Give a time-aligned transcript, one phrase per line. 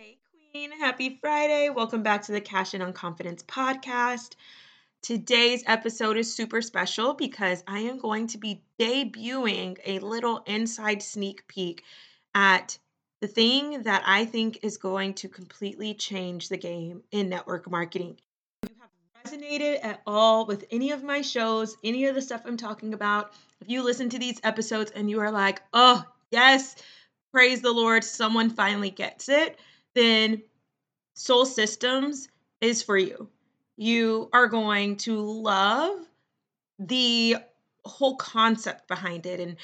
[0.00, 0.18] Hey,
[0.50, 0.72] Queen.
[0.72, 1.68] Happy Friday.
[1.70, 4.34] Welcome back to the Cash In on Confidence podcast.
[5.02, 11.00] Today's episode is super special because I am going to be debuting a little inside
[11.00, 11.84] sneak peek
[12.34, 12.76] at
[13.20, 18.18] the thing that I think is going to completely change the game in network marketing.
[18.64, 22.42] If you have resonated at all with any of my shows, any of the stuff
[22.46, 26.74] I'm talking about, if you listen to these episodes and you are like, oh, yes,
[27.32, 29.56] praise the Lord, someone finally gets it,
[29.94, 30.42] then
[31.14, 32.28] Soul Systems
[32.60, 33.28] is for you.
[33.76, 35.98] You are going to love
[36.78, 37.36] the
[37.84, 39.40] whole concept behind it.
[39.40, 39.56] And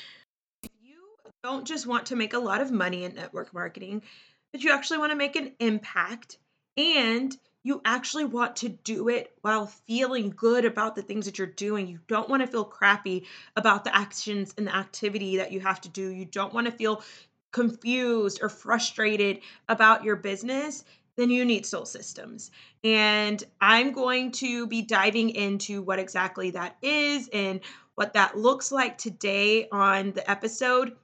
[0.62, 1.00] if you
[1.42, 4.02] don't just want to make a lot of money in network marketing,
[4.52, 6.38] but you actually want to make an impact
[6.76, 11.46] and you actually want to do it while feeling good about the things that you're
[11.46, 11.86] doing.
[11.88, 15.80] You don't want to feel crappy about the actions and the activity that you have
[15.82, 16.08] to do.
[16.08, 17.02] You don't want to feel
[17.52, 20.84] confused or frustrated about your business.
[21.16, 22.50] Then you need soul systems.
[22.84, 27.60] And I'm going to be diving into what exactly that is and
[27.94, 30.96] what that looks like today on the episode.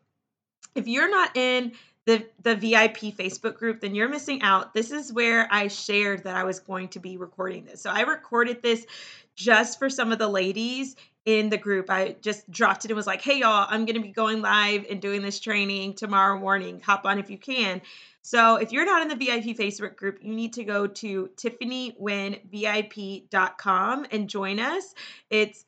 [0.74, 1.72] If you're not in
[2.06, 4.72] the the VIP Facebook group, then you're missing out.
[4.72, 7.82] This is where I shared that I was going to be recording this.
[7.82, 8.86] So I recorded this
[9.34, 10.96] just for some of the ladies
[11.26, 11.90] in the group.
[11.90, 14.86] I just dropped it and was like, "Hey y'all, I'm going to be going live
[14.88, 16.80] and doing this training tomorrow morning.
[16.80, 17.82] Hop on if you can."
[18.22, 24.06] So if you're not in the VIP Facebook group, you need to go to tiffanywynnvip.com
[24.10, 24.94] and join us.
[25.30, 25.66] It's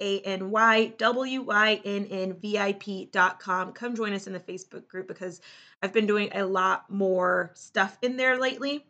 [0.00, 3.72] a N Y W Y N N V I P.com.
[3.72, 5.40] Come join us in the Facebook group because
[5.82, 8.84] I've been doing a lot more stuff in there lately.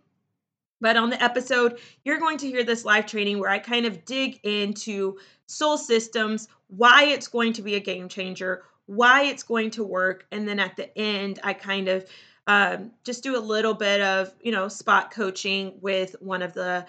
[0.80, 4.04] But on the episode, you're going to hear this live training where I kind of
[4.04, 9.70] dig into soul systems, why it's going to be a game changer, why it's going
[9.72, 10.26] to work.
[10.30, 12.06] And then at the end, I kind of
[12.46, 16.86] um, just do a little bit of, you know, spot coaching with one of the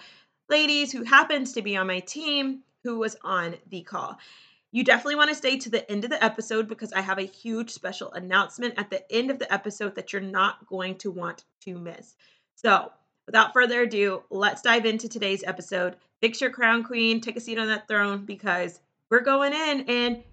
[0.48, 4.18] ladies who happens to be on my team who was on the call.
[4.70, 7.22] You definitely want to stay to the end of the episode because I have a
[7.22, 11.44] huge special announcement at the end of the episode that you're not going to want
[11.62, 12.14] to miss.
[12.54, 12.92] So,
[13.28, 15.96] without further ado, let's dive into today's episode.
[16.22, 17.20] Fix your crown, queen.
[17.20, 18.80] Take a seat on that throne because
[19.10, 20.24] we're going in, and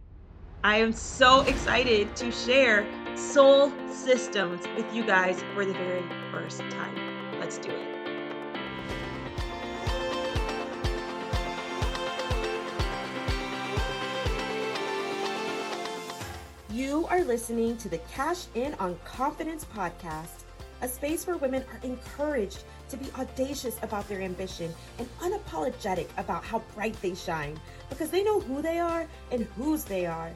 [0.64, 6.62] I am so excited to share soul systems with you guys for the very first
[6.72, 7.38] time.
[7.38, 7.92] Let's do it.
[16.72, 20.46] You are listening to the Cash In on Confidence podcast,
[20.82, 26.44] a space where women are encouraged to be audacious about their ambition and unapologetic about
[26.44, 27.60] how bright they shine
[27.90, 30.32] because they know who they are and whose they are.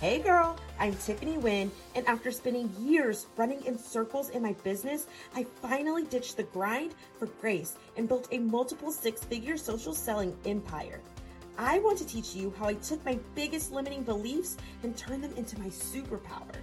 [0.00, 5.06] Hey girl, I'm Tiffany Wynn, and after spending years running in circles in my business,
[5.34, 10.36] I finally ditched the grind for grace and built a multiple six figure social selling
[10.44, 11.00] empire.
[11.56, 15.32] I want to teach you how I took my biggest limiting beliefs and turned them
[15.34, 16.54] into my superpower.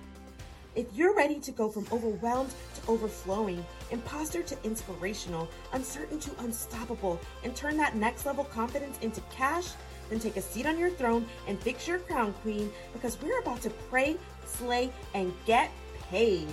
[0.76, 7.20] If you're ready to go from overwhelmed to overflowing, imposter to inspirational, uncertain to unstoppable,
[7.44, 9.68] and turn that next level confidence into cash,
[10.10, 13.62] then take a seat on your throne and fix your crown, queen, because we're about
[13.62, 15.70] to pray, slay, and get
[16.10, 16.48] paid.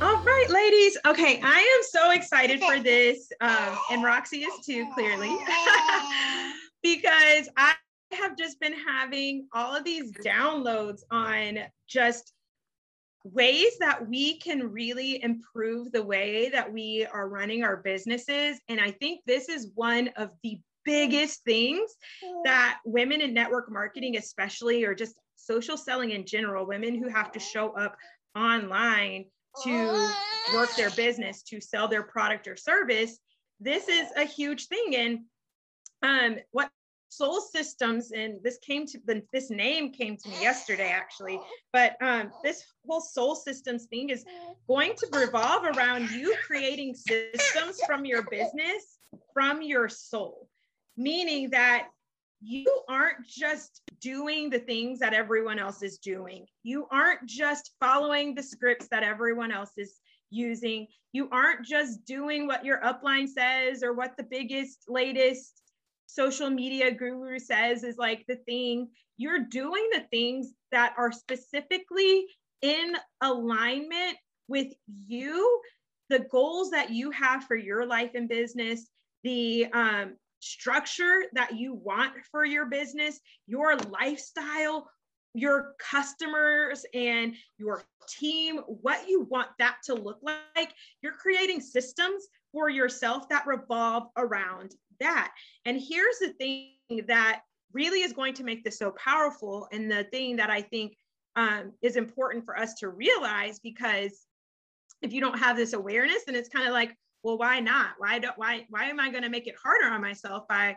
[0.00, 0.96] All right, ladies.
[1.06, 5.36] Okay, I am so excited for this, um, and Roxy is too, clearly,
[6.82, 7.74] because I
[8.14, 11.58] have just been having all of these downloads on
[11.88, 12.32] just
[13.24, 18.60] ways that we can really improve the way that we are running our businesses.
[18.68, 21.90] And I think this is one of the biggest things
[22.44, 27.32] that women in network marketing, especially, or just social selling in general, women who have
[27.32, 27.96] to show up
[28.36, 29.24] online
[29.62, 30.10] to
[30.52, 33.18] work their business to sell their product or service
[33.60, 35.18] this is a huge thing and
[36.02, 36.70] um, what
[37.16, 38.98] soul systems and this came to
[39.32, 41.38] this name came to me yesterday actually
[41.72, 44.24] but um, this whole soul systems thing is
[44.68, 48.98] going to revolve around you creating systems from your business
[49.32, 50.48] from your soul
[50.96, 51.88] meaning that
[52.46, 56.44] you aren't just doing the things that everyone else is doing.
[56.62, 60.86] You aren't just following the scripts that everyone else is using.
[61.12, 65.62] You aren't just doing what your upline says or what the biggest, latest
[66.06, 68.88] social media guru says is like the thing.
[69.16, 72.26] You're doing the things that are specifically
[72.62, 74.16] in alignment
[74.48, 74.72] with
[75.06, 75.60] you,
[76.10, 78.88] the goals that you have for your life and business,
[79.22, 84.88] the um, structure that you want for your business, your lifestyle,
[85.34, 90.72] your customers and your team, what you want that to look like,
[91.02, 95.32] you're creating systems for yourself that revolve around that.
[95.64, 97.42] And here's the thing that
[97.72, 100.96] really is going to make this so powerful, and the thing that I think
[101.36, 104.26] um, is important for us to realize because
[105.02, 107.92] if you don't have this awareness, then it's kind of like, well, why not?
[107.98, 110.76] Why don't why why am I going to make it harder on myself by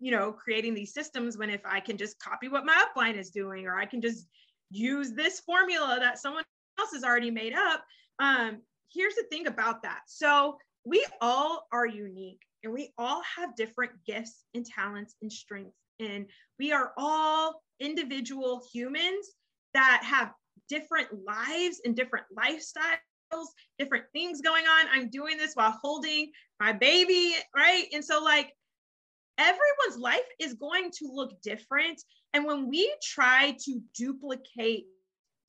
[0.00, 3.30] you know creating these systems when if I can just copy what my upline is
[3.30, 4.26] doing or I can just
[4.70, 6.44] use this formula that someone
[6.78, 7.84] else has already made up.
[8.18, 8.62] Um,
[8.92, 10.00] here's the thing about that.
[10.06, 15.76] So we all are unique and we all have different gifts and talents and strengths.
[16.00, 16.26] And
[16.58, 19.30] we are all individual humans
[19.74, 20.32] that have
[20.68, 23.46] different lives and different lifestyles,
[23.78, 24.86] different things going on.
[24.92, 26.30] I'm doing this while holding
[26.60, 27.86] my baby, right?
[27.92, 28.52] And so, like,
[29.38, 32.02] everyone's life is going to look different.
[32.34, 34.86] And when we try to duplicate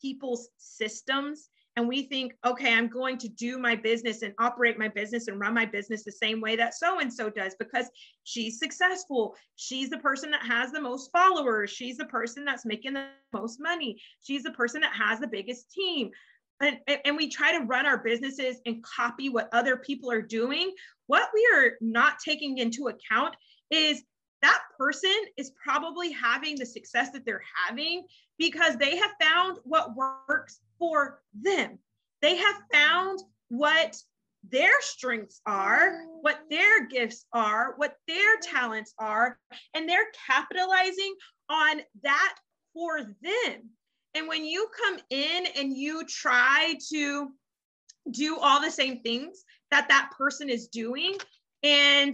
[0.01, 4.87] people's systems and we think, okay, I'm going to do my business and operate my
[4.87, 7.89] business and run my business the same way that so and so does because
[8.23, 9.35] she's successful.
[9.55, 11.71] She's the person that has the most followers.
[11.71, 13.99] She's the person that's making the most money.
[14.21, 16.11] She's the person that has the biggest team.
[16.61, 20.71] And, and we try to run our businesses and copy what other people are doing.
[21.07, 23.35] What we are not taking into account
[23.71, 24.03] is
[24.43, 28.03] that person is probably having the success that they're having
[28.37, 31.79] because they have found what works for them.
[32.21, 33.95] They have found what
[34.49, 39.39] their strengths are, what their gifts are, what their talents are,
[39.73, 41.15] and they're capitalizing
[41.49, 42.35] on that
[42.73, 43.69] for them.
[44.13, 47.31] And when you come in and you try to
[48.11, 51.15] do all the same things that that person is doing,
[51.63, 52.13] and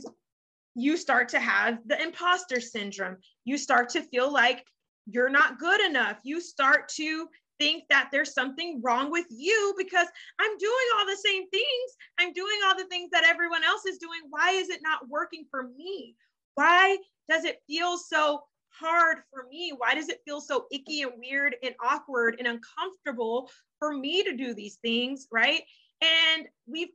[0.79, 4.63] you start to have the imposter syndrome, you start to feel like
[5.05, 6.19] you're not good enough.
[6.23, 7.27] You start to
[7.59, 10.07] think that there's something wrong with you because
[10.39, 11.91] I'm doing all the same things.
[12.19, 14.21] I'm doing all the things that everyone else is doing.
[14.29, 16.15] Why is it not working for me?
[16.55, 16.97] Why
[17.29, 19.73] does it feel so hard for me?
[19.75, 24.35] Why does it feel so icky and weird and awkward and uncomfortable for me to
[24.35, 25.27] do these things?
[25.31, 25.63] Right.
[26.01, 26.89] And we've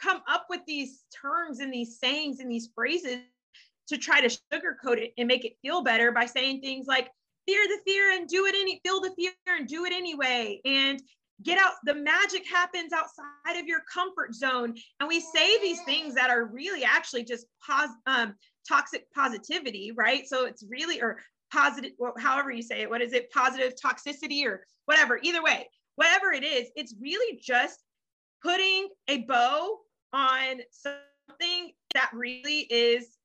[0.00, 3.18] come up with these terms and these sayings and these phrases
[3.88, 7.08] to try to sugarcoat it and make it feel better by saying things like,
[7.46, 11.00] fear the fear and do it any feel the fear and do it anyway and
[11.44, 14.74] get out the magic happens outside of your comfort zone.
[14.98, 18.34] And we say these things that are really actually just pos- um,
[18.68, 20.26] toxic positivity right?
[20.26, 21.18] So it's really or
[21.52, 26.32] positive however you say it what is it positive toxicity or whatever either way whatever
[26.32, 27.84] it is it's really just
[28.42, 29.78] putting a bow
[30.12, 33.18] on something that really is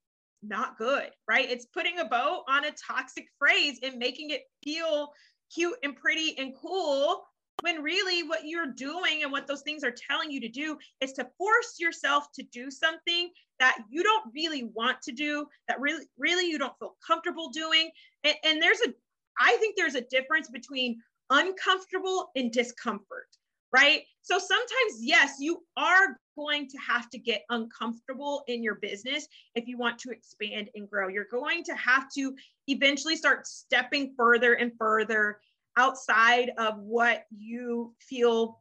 [0.44, 1.50] not good, right?
[1.50, 5.12] It's putting a bow on a toxic phrase and making it feel
[5.54, 7.24] cute and pretty and cool
[7.62, 11.14] when really what you're doing and what those things are telling you to do is
[11.14, 13.30] to force yourself to do something
[13.60, 17.92] that you don't really want to do that really really you don't feel comfortable doing
[18.24, 18.94] and, and there's a
[19.40, 21.00] i think there's a difference between
[21.30, 23.28] uncomfortable and discomfort
[23.74, 24.04] right?
[24.22, 29.68] So sometimes, yes, you are going to have to get uncomfortable in your business if
[29.68, 31.08] you want to expand and grow.
[31.08, 32.36] You're going to have to
[32.68, 35.40] eventually start stepping further and further
[35.78, 38.60] outside of what you feel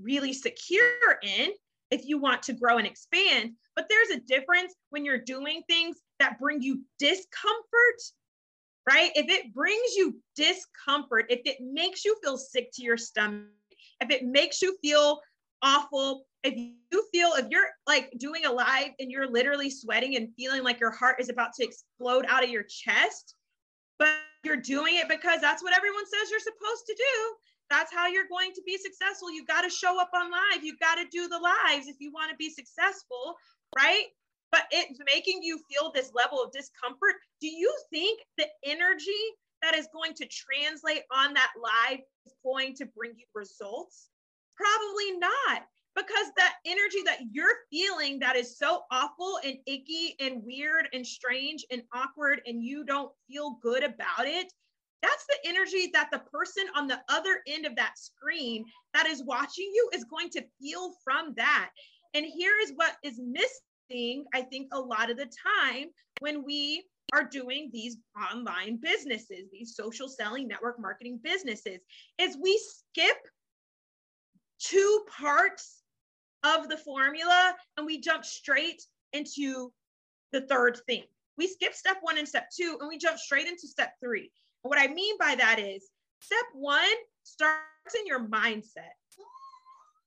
[0.00, 1.50] really secure in
[1.90, 3.52] if you want to grow and expand.
[3.76, 8.00] But there's a difference when you're doing things that bring you discomfort
[8.88, 9.12] right?
[9.14, 13.46] If it brings you discomfort, if it makes you feel sick to your stomach,
[14.00, 15.20] if it makes you feel
[15.62, 20.28] awful, if you feel, if you're like doing a live and you're literally sweating and
[20.36, 23.34] feeling like your heart is about to explode out of your chest,
[23.98, 24.08] but
[24.44, 27.34] you're doing it because that's what everyone says you're supposed to do.
[27.68, 29.30] That's how you're going to be successful.
[29.30, 30.64] You got to show up on live.
[30.64, 33.36] You got to do the lives if you want to be successful,
[33.76, 34.06] right?
[34.50, 37.14] But it's making you feel this level of discomfort.
[37.40, 39.12] Do you think the energy
[39.62, 44.08] that is going to translate on that live is going to bring you results?
[44.60, 45.62] Probably not.
[45.96, 51.04] Because that energy that you're feeling that is so awful and icky and weird and
[51.04, 54.52] strange and awkward, and you don't feel good about it,
[55.02, 58.64] that's the energy that the person on the other end of that screen
[58.94, 61.70] that is watching you is going to feel from that.
[62.14, 65.86] And here is what is missing, I think, a lot of the time
[66.20, 67.96] when we are doing these
[68.32, 71.80] online businesses, these social selling network marketing businesses,
[72.20, 73.16] is we skip
[74.60, 75.82] two parts
[76.44, 79.72] of the formula and we jump straight into
[80.32, 81.04] the third thing.
[81.36, 84.30] We skip step one and step two and we jump straight into step three.
[84.64, 85.90] And what I mean by that is
[86.20, 86.84] Step one
[87.22, 88.94] starts in your mindset.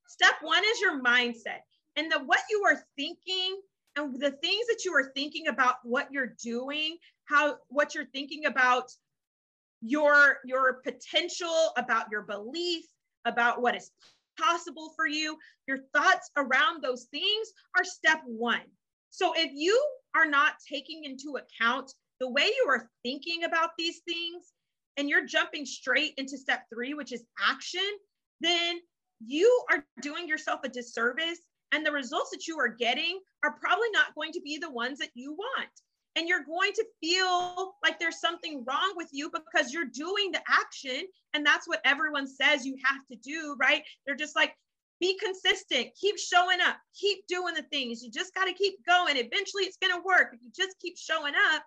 [0.08, 1.62] Step one is your mindset.
[1.96, 3.60] And the what you are thinking
[3.96, 8.46] and the things that you are thinking about what you're doing, how what you're thinking
[8.46, 8.92] about
[9.82, 12.86] your your potential, about your belief,
[13.26, 13.92] about what is
[14.40, 15.38] possible for you,
[15.68, 18.60] your thoughts around those things are step 1.
[19.10, 19.80] So if you
[20.16, 24.54] are not taking into account the way you are thinking about these things
[24.98, 27.82] and you're jumping straight into step 3 which is action,
[28.42, 28.80] then
[29.26, 31.40] you are doing yourself a disservice
[31.72, 35.00] and the results that you are getting are probably not going to be the ones
[35.00, 35.70] that you want.
[36.16, 40.42] And you're going to feel like there's something wrong with you because you're doing the
[40.48, 41.08] action.
[41.34, 43.84] And that's what everyone says you have to do, right?
[44.06, 44.56] They're just like,
[45.00, 48.04] be consistent, keep showing up, keep doing the things.
[48.04, 49.18] You just got to keep going.
[49.18, 51.64] Eventually, it's going to work if you just keep showing up.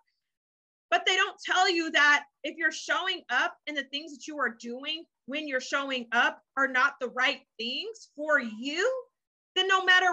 [0.91, 4.38] But they don't tell you that if you're showing up and the things that you
[4.38, 8.88] are doing when you're showing up are not the right things for you,
[9.57, 10.07] then no matter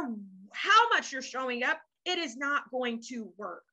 [0.51, 3.63] how much you're showing up, it is not going to work.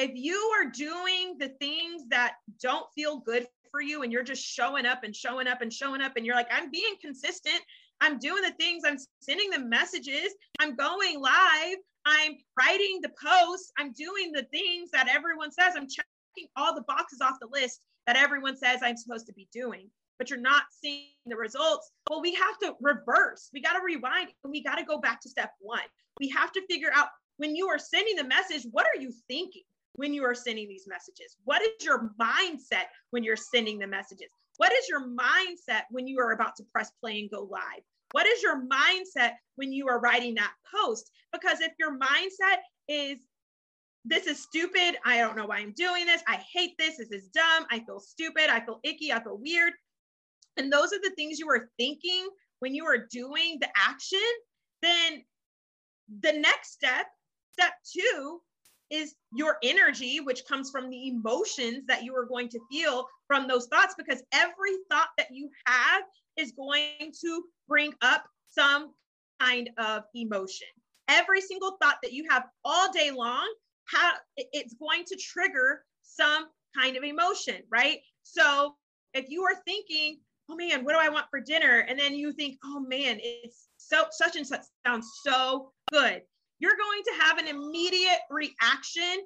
[0.00, 4.42] If you are doing the things that don't feel good for you and you're just
[4.42, 7.60] showing up and showing up and showing up and you're like, I'm being consistent,
[8.00, 11.76] I'm doing the things, I'm sending the messages, I'm going live,
[12.06, 16.84] I'm writing the posts, I'm doing the things that everyone says, I'm checking all the
[16.88, 20.64] boxes off the list that everyone says I'm supposed to be doing but you're not
[20.70, 21.92] seeing the results.
[22.10, 23.48] Well, we have to reverse.
[23.54, 25.80] We got to rewind and we got to go back to step one.
[26.18, 29.62] We have to figure out when you are sending the message, what are you thinking
[30.00, 31.36] when you are sending these messages?
[31.44, 34.28] What is your mindset when you're sending the messages?
[34.56, 37.82] What is your mindset when you are about to press play and go live?
[38.12, 41.10] What is your mindset when you are writing that post?
[41.32, 43.18] Because if your mindset is,
[44.04, 44.96] this is stupid.
[45.04, 46.22] I don't know why I'm doing this.
[46.26, 46.96] I hate this.
[46.96, 47.66] This is dumb.
[47.70, 48.48] I feel stupid.
[48.50, 49.12] I feel icky.
[49.12, 49.74] I feel weird
[50.56, 52.28] and those are the things you are thinking
[52.58, 54.18] when you are doing the action,
[54.82, 55.24] then
[56.20, 57.06] the next step,
[57.52, 58.40] step two,
[58.90, 63.46] is your energy, which comes from the emotions that you are going to feel from
[63.46, 66.02] those thoughts, because every thought that you have
[66.36, 68.92] is going to bring up some
[69.40, 70.66] kind of emotion.
[71.08, 73.48] Every single thought that you have all day long,
[74.36, 77.98] it's going to trigger some kind of emotion, right?
[78.22, 78.74] So
[79.14, 81.84] if you are thinking, oh man, what do I want for dinner?
[81.88, 86.22] And then you think, oh man, it's so such and such sounds so good.
[86.60, 89.24] You're going to have an immediate reaction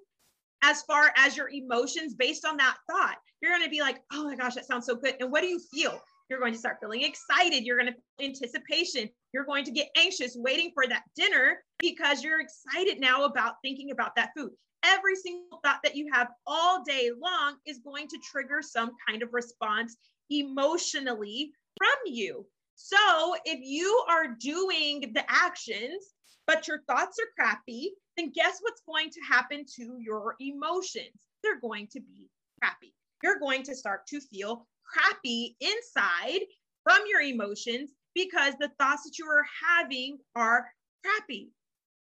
[0.63, 3.17] as far as your emotions based on that thought.
[3.43, 5.17] You're going to be like, oh my gosh, that sounds so good.
[5.21, 6.01] And what do you feel?
[6.31, 7.65] You're going to start feeling excited.
[7.65, 9.11] You're going to anticipation.
[9.33, 13.91] You're going to get anxious waiting for that dinner because you're excited now about thinking
[13.91, 14.53] about that food.
[14.85, 19.23] Every single thought that you have all day long is going to trigger some kind
[19.23, 19.97] of response
[20.31, 22.47] emotionally from you.
[22.77, 22.97] So
[23.45, 26.15] if you are doing the actions,
[26.47, 31.29] but your thoughts are crappy, then guess what's going to happen to your emotions?
[31.43, 32.29] They're going to be
[32.63, 32.95] crappy.
[33.23, 36.41] You're going to start to feel crappy inside
[36.83, 40.67] from your emotions because the thoughts that you are having are
[41.05, 41.51] crappy.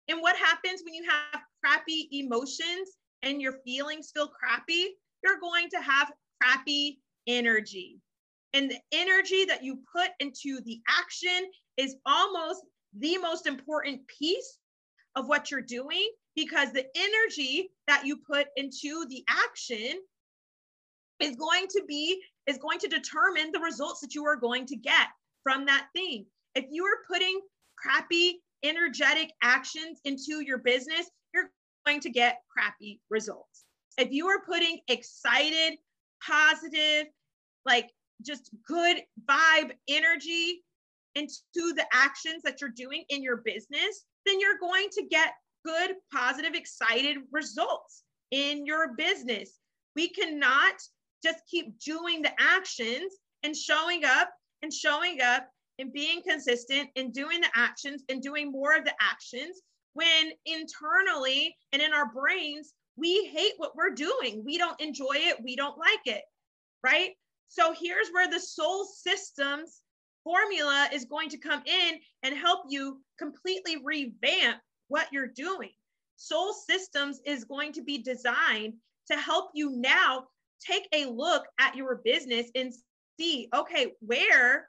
[0.08, 4.96] And what happens when you have crappy emotions and your feelings feel crappy?
[5.24, 8.00] You're going to have crappy energy.
[8.54, 12.62] And the energy that you put into the action is almost
[12.98, 14.58] the most important piece
[15.16, 20.00] of what you're doing because the energy that you put into the action
[21.20, 24.76] is going to be is going to determine the results that you are going to
[24.76, 25.08] get
[25.42, 26.24] from that thing.
[26.54, 27.40] If you are putting
[27.76, 31.50] crappy energetic actions into your business, you're
[31.86, 33.64] going to get crappy results.
[33.98, 35.78] If you are putting excited,
[36.24, 37.06] positive,
[37.66, 37.90] like
[38.24, 40.62] just good vibe energy
[41.14, 45.32] into the actions that you're doing in your business, then you're going to get
[45.64, 49.58] good, positive, excited results in your business.
[49.96, 50.74] We cannot
[51.24, 54.30] just keep doing the actions and showing up
[54.62, 55.48] and showing up
[55.78, 59.60] and being consistent and doing the actions and doing more of the actions
[59.94, 64.42] when internally and in our brains, we hate what we're doing.
[64.44, 65.42] We don't enjoy it.
[65.42, 66.22] We don't like it.
[66.84, 67.12] Right.
[67.48, 69.80] So here's where the soul systems
[70.28, 74.58] formula is going to come in and help you completely revamp
[74.88, 75.70] what you're doing.
[76.16, 78.74] Soul systems is going to be designed
[79.10, 80.24] to help you now
[80.60, 82.74] take a look at your business and
[83.18, 84.68] see okay, where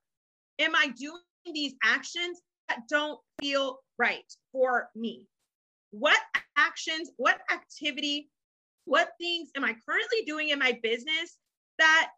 [0.59, 1.19] am I doing
[1.53, 2.39] these actions
[2.69, 5.27] that don't feel right for me?
[5.91, 6.19] What
[6.57, 8.29] actions, what activity,
[8.85, 11.37] what things am I currently doing in my business
[11.79, 12.11] that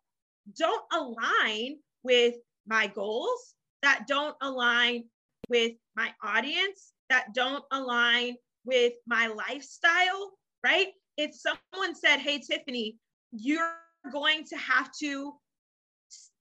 [0.60, 2.36] don't align with
[2.68, 5.06] my goals, that don't align
[5.50, 10.32] with my audience, that don't align with my lifestyle,
[10.64, 10.88] right?
[11.18, 12.98] If someone said, Hey, Tiffany,
[13.32, 13.74] you're
[14.12, 15.34] going to have to,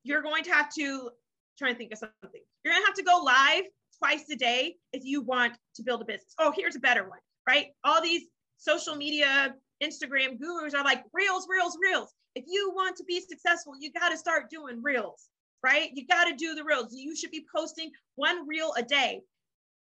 [0.04, 1.10] you're going to have to,
[1.58, 3.64] trying to think of something, you're going to have to go live
[3.98, 6.34] twice a day if you want to build a business.
[6.38, 7.68] Oh, here's a better one, right?
[7.84, 8.22] All these
[8.58, 12.12] social media, Instagram gurus are like, Reels, Reels, Reels.
[12.34, 15.28] If you want to be successful, you got to start doing Reels,
[15.62, 15.90] right?
[15.95, 16.95] You got to do the Reels.
[16.95, 19.21] You should be posting one Reel a day.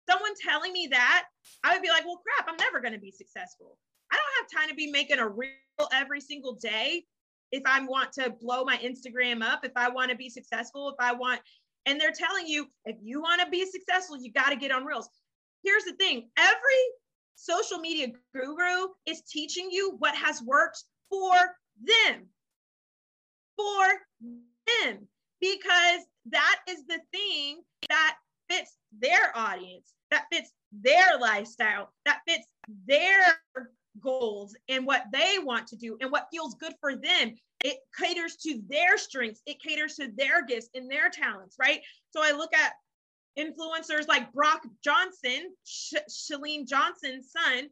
[0.08, 1.24] Someone telling me that,
[1.62, 3.78] I would be like, well, crap, I'm never going to be successful.
[4.12, 5.50] I don't have time to be making a reel
[5.92, 7.04] every single day
[7.52, 10.94] if I want to blow my Instagram up, if I want to be successful, if
[11.00, 11.40] I want,
[11.86, 14.84] and they're telling you, if you want to be successful, you got to get on
[14.84, 15.08] reels.
[15.64, 16.82] Here's the thing every
[17.34, 21.32] social media guru is teaching you what has worked for
[21.82, 22.26] them.
[23.56, 23.88] For
[24.84, 25.08] them.
[25.40, 28.16] Because that is the thing that
[28.50, 32.46] fits their audience, that fits their lifestyle, that fits
[32.86, 33.40] their
[34.00, 37.34] goals and what they want to do and what feels good for them.
[37.64, 41.80] It caters to their strengths, it caters to their gifts and their talents, right?
[42.10, 42.72] So I look at
[43.38, 47.68] influencers like Brock Johnson, Sh- Chalene Johnson's son,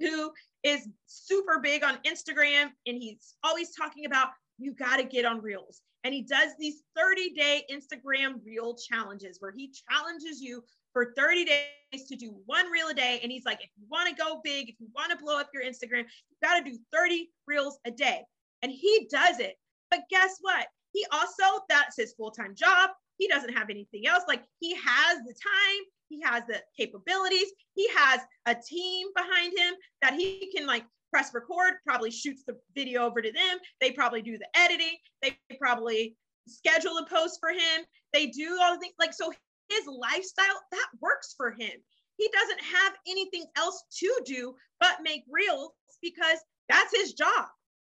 [0.00, 0.32] who
[0.62, 5.40] is super big on Instagram and he's always talking about you got to get on
[5.40, 5.80] reels.
[6.04, 11.46] And he does these 30 day Instagram reel challenges where he challenges you for 30
[11.46, 13.20] days to do one reel a day.
[13.22, 15.48] And he's like, if you want to go big, if you want to blow up
[15.52, 18.22] your Instagram, you got to do 30 reels a day.
[18.62, 19.56] And he does it.
[19.90, 20.66] But guess what?
[20.92, 22.90] He also, that's his full time job.
[23.16, 24.24] He doesn't have anything else.
[24.28, 29.74] Like he has the time, he has the capabilities, he has a team behind him
[30.02, 30.84] that he can like
[31.14, 33.58] press record, probably shoots the video over to them.
[33.80, 34.96] They probably do the editing.
[35.22, 36.16] They probably
[36.48, 37.84] schedule a post for him.
[38.12, 39.32] They do all the things like so
[39.68, 41.70] his lifestyle that works for him.
[42.16, 45.70] He doesn't have anything else to do but make reels
[46.02, 46.38] because
[46.68, 47.46] that's his job.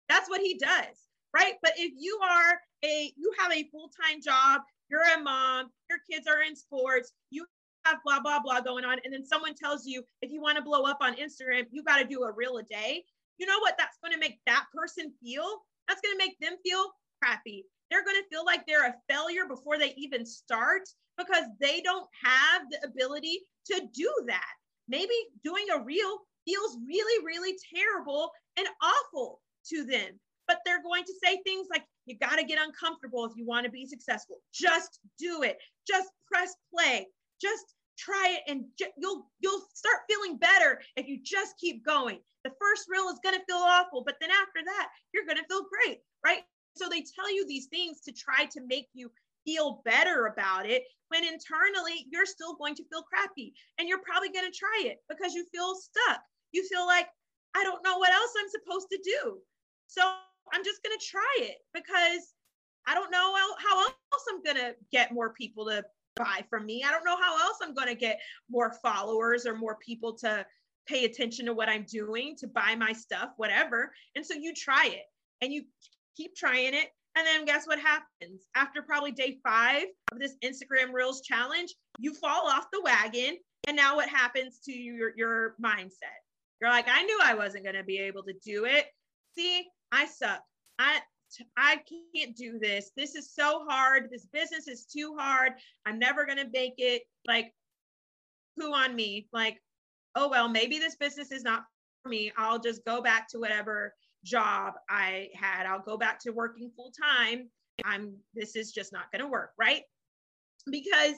[0.09, 1.53] That's what he does, right?
[1.61, 6.27] But if you are a you have a full-time job, you're a mom, your kids
[6.27, 7.45] are in sports, you
[7.85, 10.63] have blah blah blah going on and then someone tells you if you want to
[10.63, 13.03] blow up on Instagram, you got to do a reel a day.
[13.37, 15.45] You know what that's going to make that person feel?
[15.87, 16.85] That's going to make them feel
[17.21, 17.65] crappy.
[17.89, 20.83] They're going to feel like they're a failure before they even start
[21.17, 23.41] because they don't have the ability
[23.71, 24.53] to do that.
[24.87, 30.19] Maybe doing a reel feels really, really terrible and awful to them.
[30.47, 33.65] But they're going to say things like, you got to get uncomfortable if you want
[33.65, 34.37] to be successful.
[34.53, 35.57] Just do it.
[35.87, 37.07] Just press play.
[37.41, 42.19] Just try it and ju- you'll you'll start feeling better if you just keep going.
[42.43, 45.47] The first reel is going to feel awful, but then after that, you're going to
[45.47, 46.43] feel great, right?
[46.75, 49.11] So they tell you these things to try to make you
[49.45, 54.29] feel better about it when internally you're still going to feel crappy and you're probably
[54.29, 56.21] going to try it because you feel stuck.
[56.51, 57.07] You feel like,
[57.55, 59.37] I don't know what else I'm supposed to do.
[59.87, 60.01] So
[60.51, 62.33] I'm just going to try it because
[62.87, 65.83] I don't know how else I'm going to get more people to
[66.15, 66.83] buy from me.
[66.85, 70.45] I don't know how else I'm going to get more followers or more people to
[70.87, 73.91] pay attention to what I'm doing, to buy my stuff, whatever.
[74.15, 75.05] And so you try it
[75.41, 75.63] and you
[76.15, 78.47] keep trying it and then guess what happens?
[78.55, 83.37] After probably day five of this Instagram Reels challenge, you fall off the wagon.
[83.67, 86.19] And now what happens to your, your mindset?
[86.59, 88.85] You're like, I knew I wasn't going to be able to do it.
[89.37, 90.41] See, I suck.
[90.79, 91.01] I,
[91.57, 91.81] I
[92.15, 92.91] can't do this.
[92.95, 94.09] This is so hard.
[94.11, 95.53] This business is too hard.
[95.85, 97.03] I'm never going to make it.
[97.27, 97.53] Like,
[98.57, 99.27] who on me?
[99.33, 99.61] Like,
[100.15, 101.65] oh, well, maybe this business is not
[102.01, 102.31] for me.
[102.37, 103.93] I'll just go back to whatever
[104.23, 105.65] job I had.
[105.65, 107.49] I'll go back to working full time.
[107.83, 109.81] I'm this is just not going to work, right?
[110.69, 111.15] Because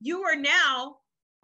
[0.00, 0.96] you are now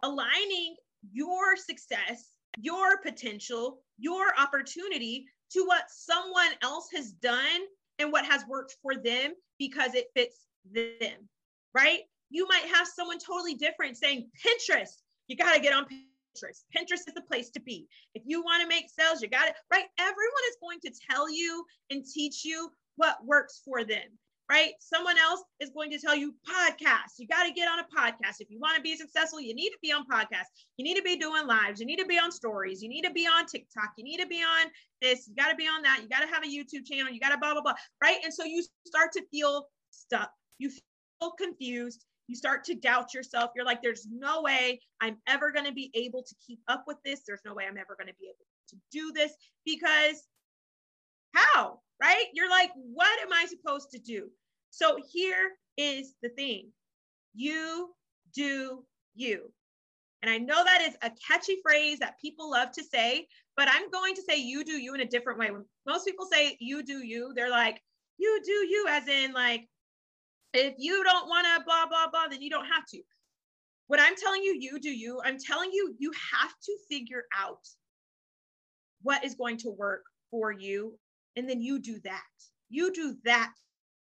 [0.03, 0.75] aligning
[1.11, 7.61] your success, your potential, your opportunity to what someone else has done
[7.99, 11.29] and what has worked for them because it fits them,
[11.73, 12.01] right?
[12.29, 16.63] You might have someone totally different saying, Pinterest, you got to get on Pinterest.
[16.75, 17.87] Pinterest is the place to be.
[18.13, 19.85] If you want to make sales, you got it, right?
[19.99, 24.07] Everyone is going to tell you and teach you what works for them,
[24.49, 24.73] right?
[24.79, 27.17] Someone else is going to tell you podcasts.
[27.17, 28.39] You got to get on a podcast.
[28.39, 30.51] If you want to be successful, you need to be on podcasts.
[30.77, 31.79] You need to be doing lives.
[31.79, 32.81] You need to be on stories.
[32.81, 33.91] You need to be on TikTok.
[33.97, 34.67] You need to be on
[35.01, 35.27] this.
[35.27, 35.99] You got to be on that.
[36.01, 37.11] You got to have a YouTube channel.
[37.11, 38.17] You got to blah, blah, blah, right?
[38.23, 40.31] And so you start to feel stuck.
[40.59, 43.51] You feel confused you start to doubt yourself.
[43.55, 46.97] You're like, there's no way I'm ever going to be able to keep up with
[47.03, 47.21] this.
[47.25, 49.33] There's no way I'm ever going to be able to do this
[49.65, 50.23] because
[51.33, 51.79] how?
[52.01, 52.25] Right?
[52.33, 54.29] You're like, what am I supposed to do?
[54.69, 56.71] So here is the thing
[57.33, 57.93] you
[58.35, 58.83] do
[59.15, 59.51] you.
[60.21, 63.89] And I know that is a catchy phrase that people love to say, but I'm
[63.91, 65.51] going to say you do you in a different way.
[65.51, 67.81] When most people say you do you, they're like,
[68.17, 69.67] you do you, as in, like,
[70.53, 73.01] if you don't want to blah, blah, blah, then you don't have to.
[73.87, 75.21] What I'm telling you, you do you.
[75.23, 77.59] I'm telling you, you have to figure out
[79.03, 80.97] what is going to work for you.
[81.37, 82.23] And then you do that.
[82.69, 83.53] You do that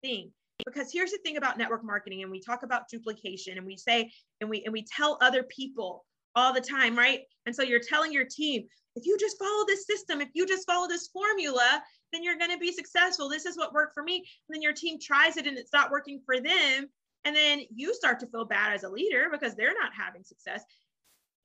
[0.02, 0.30] thing.
[0.64, 4.10] Because here's the thing about network marketing, and we talk about duplication and we say,
[4.40, 7.20] and we and we tell other people all the time, right?
[7.46, 8.64] And so you're telling your team,
[8.96, 12.50] if you just follow this system, if you just follow this formula, then you're going
[12.50, 13.28] to be successful.
[13.28, 14.16] This is what worked for me.
[14.16, 16.86] And then your team tries it and it's not working for them.
[17.24, 20.62] And then you start to feel bad as a leader because they're not having success.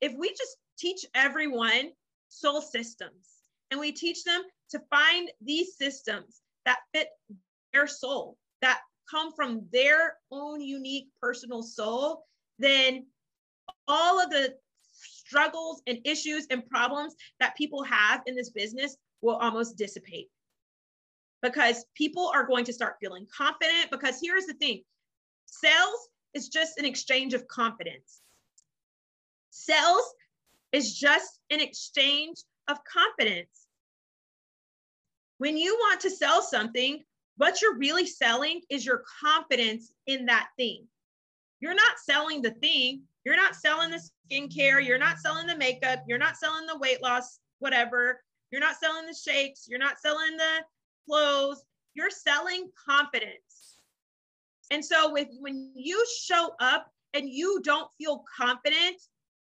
[0.00, 1.90] If we just teach everyone
[2.28, 3.28] soul systems
[3.70, 7.08] and we teach them to find these systems that fit
[7.72, 8.80] their soul, that
[9.10, 12.24] come from their own unique personal soul,
[12.58, 13.06] then
[13.88, 14.54] all of the
[14.92, 20.28] struggles and issues and problems that people have in this business will almost dissipate
[21.42, 23.90] because people are going to start feeling confident.
[23.90, 24.82] Because here's the thing
[25.46, 28.20] sales is just an exchange of confidence.
[29.50, 30.14] Sales
[30.72, 33.66] is just an exchange of confidence.
[35.40, 37.02] When you want to sell something,
[37.38, 40.86] what you're really selling is your confidence in that thing.
[41.60, 46.04] You're not selling the thing, you're not selling the skincare, you're not selling the makeup,
[46.06, 48.20] you're not selling the weight loss, whatever.
[48.50, 50.58] You're not selling the shakes, you're not selling the
[51.08, 53.80] clothes, you're selling confidence.
[54.70, 59.00] And so with when you show up and you don't feel confident,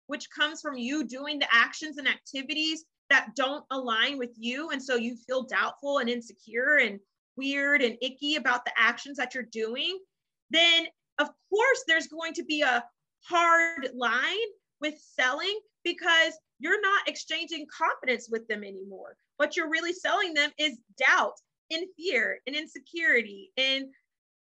[0.07, 4.81] which comes from you doing the actions and activities that don't align with you and
[4.81, 6.99] so you feel doubtful and insecure and
[7.37, 9.99] weird and icky about the actions that you're doing,
[10.49, 10.85] then
[11.19, 12.83] of course there's going to be a
[13.23, 14.47] hard line
[14.81, 19.15] with selling because you're not exchanging confidence with them anymore.
[19.37, 21.35] What you're really selling them is doubt
[21.71, 23.85] and fear and insecurity and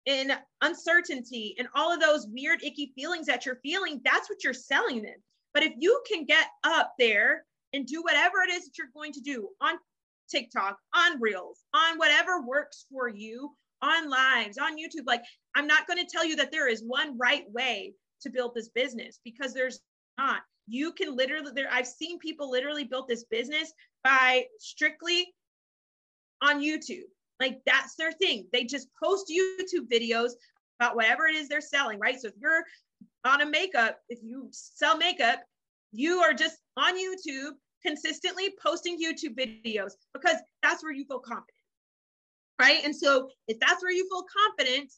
[0.07, 4.53] and uncertainty and all of those weird icky feelings that you're feeling that's what you're
[4.53, 5.17] selling them
[5.55, 7.45] but if you can get up there
[7.77, 9.75] and do whatever it is that you're going to do on
[10.31, 13.51] tiktok on reels on whatever works for you
[13.83, 15.23] on lives on youtube like
[15.55, 18.71] i'm not going to tell you that there is one right way to build this
[18.71, 19.81] business because there's
[20.19, 25.27] not you can literally there i've seen people literally build this business by strictly
[26.43, 27.09] on YouTube.
[27.41, 28.47] Like that's their thing.
[28.53, 30.31] They just post YouTube videos
[30.81, 32.21] about whatever it is they're selling, right?
[32.21, 32.65] So if you're
[33.25, 35.43] on a makeup, if you sell makeup,
[35.93, 37.53] you are just on YouTube
[37.87, 41.51] consistently posting YouTube videos because that's where you feel confident.
[42.61, 42.81] Right.
[42.85, 44.91] And so if that's where you feel confident,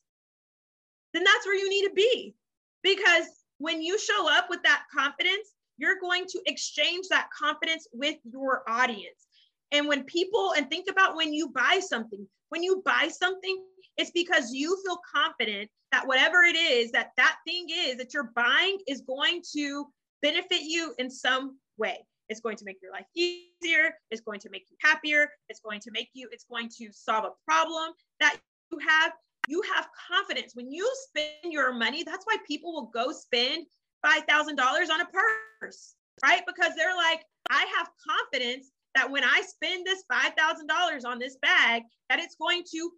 [1.12, 2.34] then that's where you need to be.
[2.82, 3.26] Because
[3.58, 8.62] when you show up with that confidence, you're going to exchange that confidence with your
[8.68, 9.26] audience.
[9.72, 13.64] And when people, and think about when you buy something, when you buy something,
[13.96, 18.32] it's because you feel confident that whatever it is that that thing is that you're
[18.34, 19.86] buying is going to
[20.22, 21.98] benefit you in some way.
[22.28, 23.90] It's going to make your life easier.
[24.10, 25.28] It's going to make you happier.
[25.48, 28.36] It's going to make you, it's going to solve a problem that
[28.70, 29.12] you have.
[29.48, 30.54] You have confidence.
[30.54, 33.66] When you spend your money, that's why people will go spend
[34.04, 34.20] $5,000
[34.58, 35.06] on a
[35.60, 36.42] purse, right?
[36.46, 41.82] Because they're like, I have confidence that when I spend this $5,000 on this bag,
[42.10, 42.90] that it's going to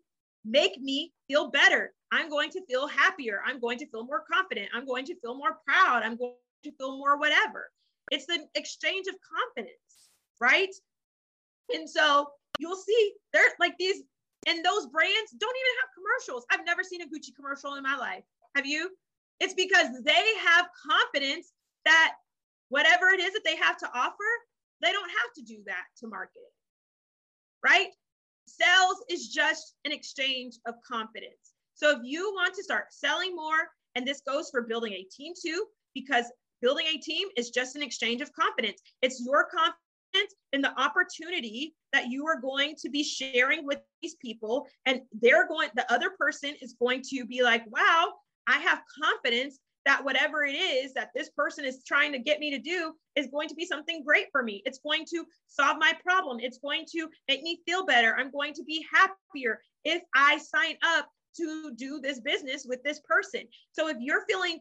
[0.45, 1.93] make me feel better.
[2.13, 3.41] I'm going to feel happier.
[3.47, 4.69] I'm going to feel more confident.
[4.75, 6.03] I'm going to feel more proud.
[6.03, 7.71] I'm going to feel more whatever.
[8.11, 10.11] It's the exchange of confidence,
[10.41, 10.75] right?
[11.73, 14.03] And so you'll see there like these
[14.47, 16.47] and those brands don't even have commercials.
[16.51, 18.25] I've never seen a Gucci commercial in my life.
[18.57, 18.91] Have you?
[19.39, 21.53] It's because they have confidence
[21.85, 22.15] that
[22.69, 24.31] whatever it is that they have to offer,
[24.81, 26.55] they don't have to do that to market it,
[27.63, 27.89] right?
[28.47, 31.53] Sales is just an exchange of confidence.
[31.75, 35.33] So if you want to start selling more, and this goes for building a team
[35.41, 36.27] too, because
[36.61, 38.81] building a team is just an exchange of confidence.
[39.03, 44.17] It's your confidence in the opportunity that you are going to be sharing with these
[44.17, 44.67] people.
[44.87, 48.13] And they're going, the other person is going to be like, wow,
[48.47, 52.51] I have confidence that whatever it is that this person is trying to get me
[52.51, 54.63] to do is going to be something great for me.
[54.67, 56.39] It's going to solve my problem.
[56.41, 58.15] It's going to make me feel better.
[58.17, 63.01] I'm going to be happier if I sign up to do this business with this
[63.09, 63.43] person.
[63.73, 64.59] So if you're feeling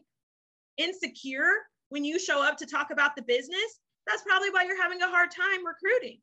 [0.78, 1.52] insecure
[1.90, 5.08] when you show up to talk about the business, that's probably why you're having a
[5.08, 6.18] hard time recruiting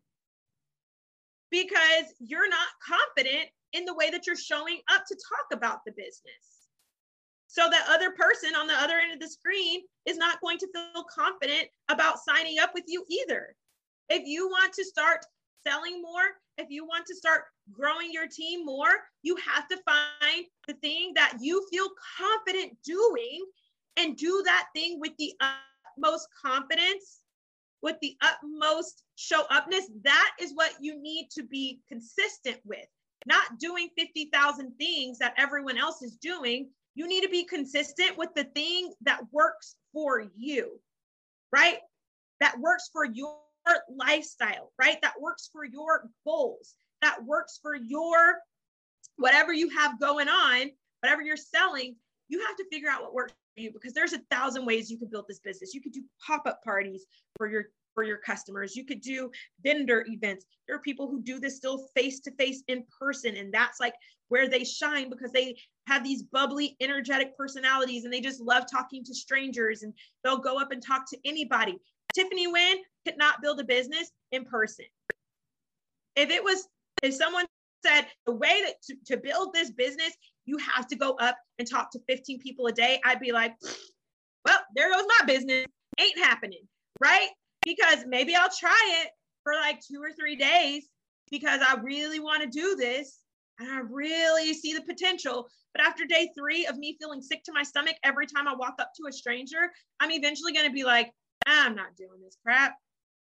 [1.51, 5.91] because you're not confident in the way that you're showing up to talk about the
[5.91, 6.67] business.
[7.47, 10.67] So that other person on the other end of the screen is not going to
[10.73, 13.55] feel confident about signing up with you either.
[14.09, 15.25] If you want to start
[15.65, 16.23] selling more,
[16.57, 18.89] if you want to start growing your team more,
[19.23, 23.45] you have to find the thing that you feel confident doing
[23.97, 27.19] and do that thing with the utmost confidence,
[27.81, 29.89] with the utmost show upness.
[30.03, 32.85] That is what you need to be consistent with,
[33.25, 36.69] not doing 50,000 things that everyone else is doing.
[36.95, 40.79] You need to be consistent with the thing that works for you,
[41.51, 41.79] right?
[42.39, 43.37] That works for your
[43.89, 45.01] lifestyle, right?
[45.01, 48.37] That works for your goals, that works for your
[49.17, 51.95] whatever you have going on, whatever you're selling.
[52.29, 55.11] You have to figure out what works you because there's a thousand ways you could
[55.11, 55.73] build this business.
[55.73, 57.05] You could do pop-up parties
[57.37, 58.75] for your for your customers.
[58.75, 59.31] You could do
[59.63, 60.45] vendor events.
[60.67, 63.95] There are people who do this still face to face in person, and that's like
[64.29, 69.03] where they shine because they have these bubbly, energetic personalities and they just love talking
[69.05, 69.93] to strangers and
[70.23, 71.77] they'll go up and talk to anybody.
[72.13, 74.85] Tiffany Wynn could not build a business in person.
[76.15, 76.67] If it was,
[77.03, 77.45] if someone
[77.85, 80.13] said the way that to, to build this business,
[80.47, 83.53] you have to go up and talk to 15 people a day, I'd be like,
[84.45, 85.65] well, there goes my business.
[85.99, 86.61] Ain't happening,
[87.01, 87.29] right?
[87.63, 89.09] Because maybe I'll try it
[89.43, 90.87] for like two or three days
[91.29, 93.19] because I really want to do this
[93.59, 95.47] and I really see the potential.
[95.73, 98.75] But after day three of me feeling sick to my stomach every time I walk
[98.79, 101.11] up to a stranger, I'm eventually going to be like,
[101.45, 102.75] I'm not doing this crap.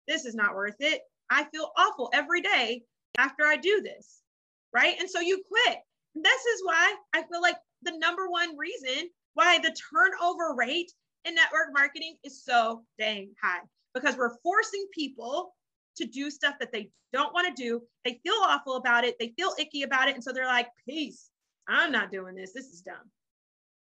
[0.08, 1.02] This is not worth it.
[1.30, 2.84] I feel awful every day
[3.18, 4.22] after I do this.
[4.74, 4.96] Right.
[5.00, 5.80] And so you quit.
[6.16, 10.92] This is why I feel like the number one reason why the turnover rate
[11.26, 13.62] in network marketing is so dang high
[13.94, 15.56] because we're forcing people
[15.98, 17.82] to do stuff that they don't want to do.
[18.06, 19.16] They feel awful about it.
[19.20, 20.16] They feel icky about it.
[20.16, 21.30] And so they're like, peace.
[21.68, 22.54] I'm not doing this.
[22.54, 23.12] This is dumb.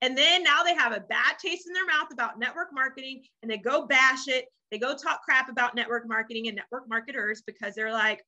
[0.02, 3.50] And then now they have a bad taste in their mouth about network marketing and
[3.50, 4.46] they go bash it.
[4.70, 8.22] They go talk crap about network marketing and network marketers because they're like,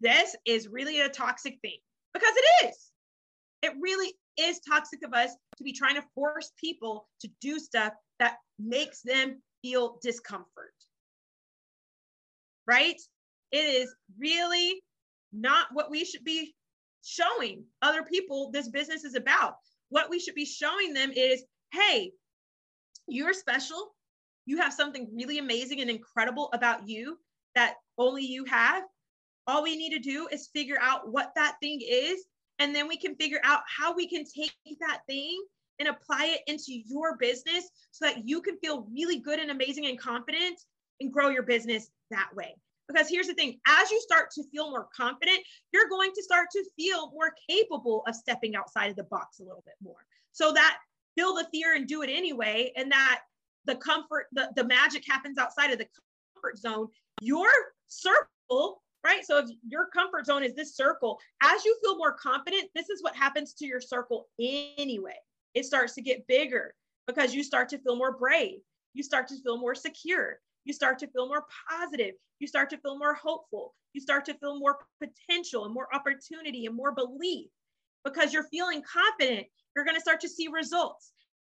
[0.00, 1.78] this is really a toxic thing
[2.12, 2.89] because it is.
[3.62, 7.92] It really is toxic of us to be trying to force people to do stuff
[8.18, 10.74] that makes them feel discomfort.
[12.66, 13.00] Right?
[13.52, 14.82] It is really
[15.32, 16.54] not what we should be
[17.04, 19.54] showing other people this business is about
[19.90, 22.12] what we should be showing them is hey,
[23.06, 23.94] you're special.
[24.46, 27.18] You have something really amazing and incredible about you
[27.54, 28.82] that only you have.
[29.46, 32.24] All we need to do is figure out what that thing is.
[32.60, 35.42] And then we can figure out how we can take that thing
[35.80, 39.86] and apply it into your business so that you can feel really good and amazing
[39.86, 40.60] and confident
[41.00, 42.54] and grow your business that way.
[42.86, 45.38] Because here's the thing as you start to feel more confident,
[45.72, 49.42] you're going to start to feel more capable of stepping outside of the box a
[49.42, 50.04] little bit more.
[50.32, 50.78] So that
[51.16, 53.20] feel the fear and do it anyway, and that
[53.64, 55.86] the comfort, the, the magic happens outside of the
[56.34, 56.88] comfort zone.
[57.20, 57.48] Your
[57.86, 59.24] circle, right?
[59.24, 63.02] So if your comfort zone is this circle, as you feel more confident, this is
[63.02, 65.16] what happens to your circle anyway.
[65.54, 66.74] It starts to get bigger
[67.06, 68.58] because you start to feel more brave.
[68.94, 72.14] You start to feel more secure you start to feel more positive.
[72.38, 73.74] You start to feel more hopeful.
[73.92, 77.48] You start to feel more potential and more opportunity and more belief
[78.04, 79.46] because you're feeling confident.
[79.74, 81.12] You're going to start to see results.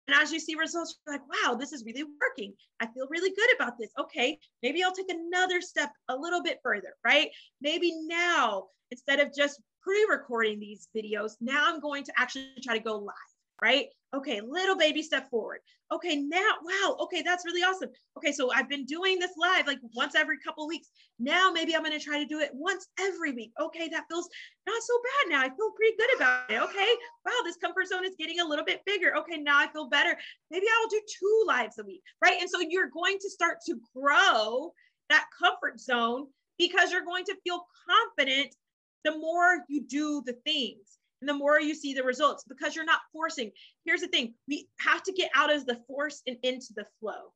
[0.07, 2.53] And as you see results, you're like, wow, this is really working.
[2.79, 3.91] I feel really good about this.
[3.99, 7.29] Okay, maybe I'll take another step a little bit further, right?
[7.61, 12.77] Maybe now, instead of just pre recording these videos, now I'm going to actually try
[12.77, 13.15] to go live,
[13.61, 13.87] right?
[14.13, 15.59] Okay, little baby step forward.
[15.93, 17.89] Okay, now, wow, okay, that's really awesome.
[18.17, 20.89] Okay, so I've been doing this live like once every couple weeks.
[21.19, 23.51] Now maybe I'm gonna try to do it once every week.
[23.59, 24.27] Okay, that feels
[24.67, 25.41] not so bad now.
[25.41, 26.61] I feel pretty good about it.
[26.61, 26.93] Okay,
[27.25, 29.15] wow, this comfort zone is getting a little bit bigger.
[29.17, 30.17] Okay, now I feel better.
[30.49, 32.39] Maybe I'll do two lives a week, right?
[32.41, 34.73] And so you're going to start to grow
[35.09, 38.55] that comfort zone because you're going to feel confident
[39.03, 42.83] the more you do the things and the more you see the results because you're
[42.83, 43.51] not forcing.
[43.85, 47.33] Here's the thing we have to get out of the force and into the flow,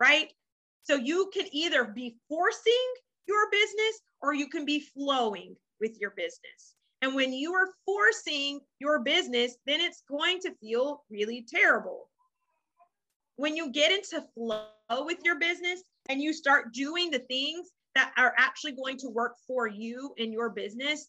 [0.00, 0.32] right?
[0.82, 2.72] So you can either be forcing
[3.26, 6.74] your business or you can be flowing with your business.
[7.02, 12.08] And when you are forcing your business, then it's going to feel really terrible.
[13.36, 14.68] When you get into flow
[15.04, 19.34] with your business and you start doing the things that are actually going to work
[19.46, 21.08] for you in your business,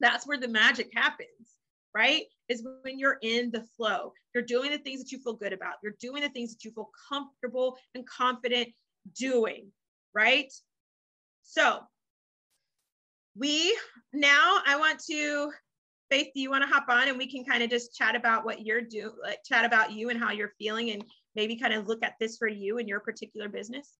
[0.00, 1.56] that's where the magic happens,
[1.94, 2.24] right?
[2.48, 4.12] Is when you're in the flow.
[4.34, 5.74] You're doing the things that you feel good about.
[5.82, 8.68] You're doing the things that you feel comfortable and confident
[9.16, 9.68] doing,
[10.14, 10.52] right?
[11.42, 11.80] So,
[13.36, 13.76] we
[14.12, 15.52] now I want to
[16.10, 18.44] Faith, do you want to hop on and we can kind of just chat about
[18.44, 21.86] what you're doing, like chat about you and how you're feeling and maybe kind of
[21.86, 23.98] look at this for you and your particular business?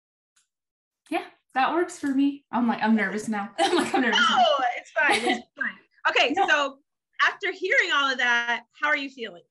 [1.10, 2.44] Yeah, that works for me.
[2.50, 3.50] I'm like, I'm nervous now.
[3.58, 4.20] I'm like, I'm nervous.
[4.30, 4.44] No, now.
[4.78, 5.16] it's fine.
[5.16, 5.76] It's fine.
[6.08, 6.46] Okay, no.
[6.48, 6.78] so
[7.26, 9.42] after hearing all of that, how are you feeling?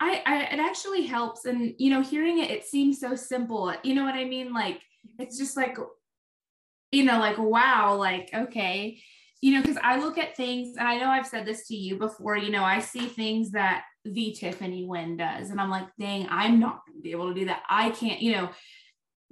[0.00, 1.44] I, I, it actually helps.
[1.44, 3.72] And, you know, hearing it, it seems so simple.
[3.82, 4.52] You know what I mean?
[4.52, 4.80] Like,
[5.18, 5.78] it's just like,
[6.92, 9.00] you know, like, wow, like, okay
[9.44, 11.98] you know, because I look at things, and I know I've said this to you
[11.98, 16.26] before, you know, I see things that the Tiffany Wen does, and I'm like, dang,
[16.30, 17.62] I'm not gonna be able to do that.
[17.68, 18.48] I can't, you know,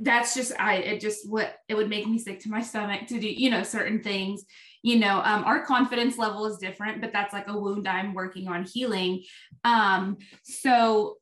[0.02, 3.20] that's just I it just what it would make me sick to my stomach to
[3.20, 4.44] do, you know, certain things.
[4.82, 8.48] You know, um, our confidence level is different, but that's like a wound I'm working
[8.48, 9.22] on healing.
[9.62, 11.18] Um, so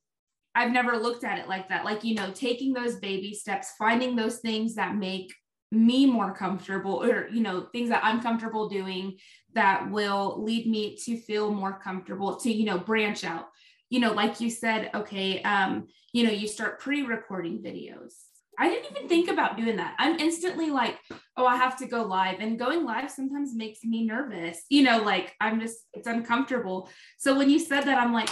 [0.54, 1.84] I've never looked at it like that.
[1.84, 5.32] Like, you know, taking those baby steps, finding those things that make
[5.72, 9.16] me more comfortable or you know things that i'm comfortable doing
[9.54, 13.46] that will lead me to feel more comfortable to you know branch out
[13.88, 18.14] you know like you said okay um you know you start pre-recording videos
[18.60, 20.98] i didn't even think about doing that i'm instantly like
[21.36, 24.98] oh i have to go live and going live sometimes makes me nervous you know
[24.98, 28.30] like i'm just it's uncomfortable so when you said that i'm like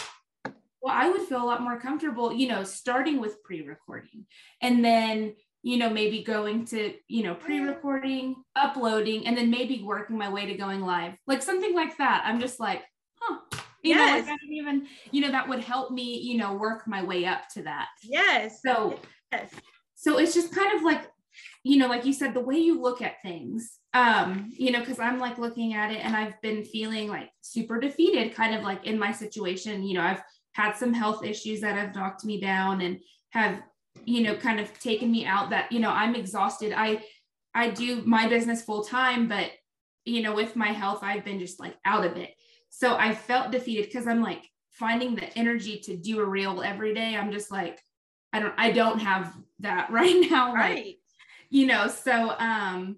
[0.80, 4.24] well i would feel a lot more comfortable you know starting with pre-recording
[4.62, 10.16] and then you know, maybe going to, you know, pre-recording, uploading, and then maybe working
[10.16, 12.22] my way to going live, like something like that.
[12.24, 12.84] I'm just like,
[13.20, 13.40] huh,
[13.82, 14.26] you yes.
[14.26, 17.48] know, like even, you know, that would help me, you know, work my way up
[17.54, 17.88] to that.
[18.02, 18.60] Yes.
[18.64, 18.98] So,
[19.32, 19.50] yes.
[19.98, 21.10] So it's just kind of like,
[21.64, 25.00] you know, like you said, the way you look at things, um, you know, because
[25.00, 28.86] I'm like looking at it and I've been feeling like super defeated, kind of like
[28.86, 29.82] in my situation.
[29.82, 33.60] You know, I've had some health issues that have knocked me down and have
[34.04, 36.72] you know kind of taken me out that you know i'm exhausted.
[36.74, 37.02] I
[37.54, 39.50] i do my business full time but
[40.04, 42.30] you know with my health i've been just like out of it.
[42.70, 46.94] So i felt defeated because i'm like finding the energy to do a reel every
[46.94, 47.16] day.
[47.16, 47.80] I'm just like
[48.32, 50.98] i don't i don't have that right now right like,
[51.50, 52.96] you know so um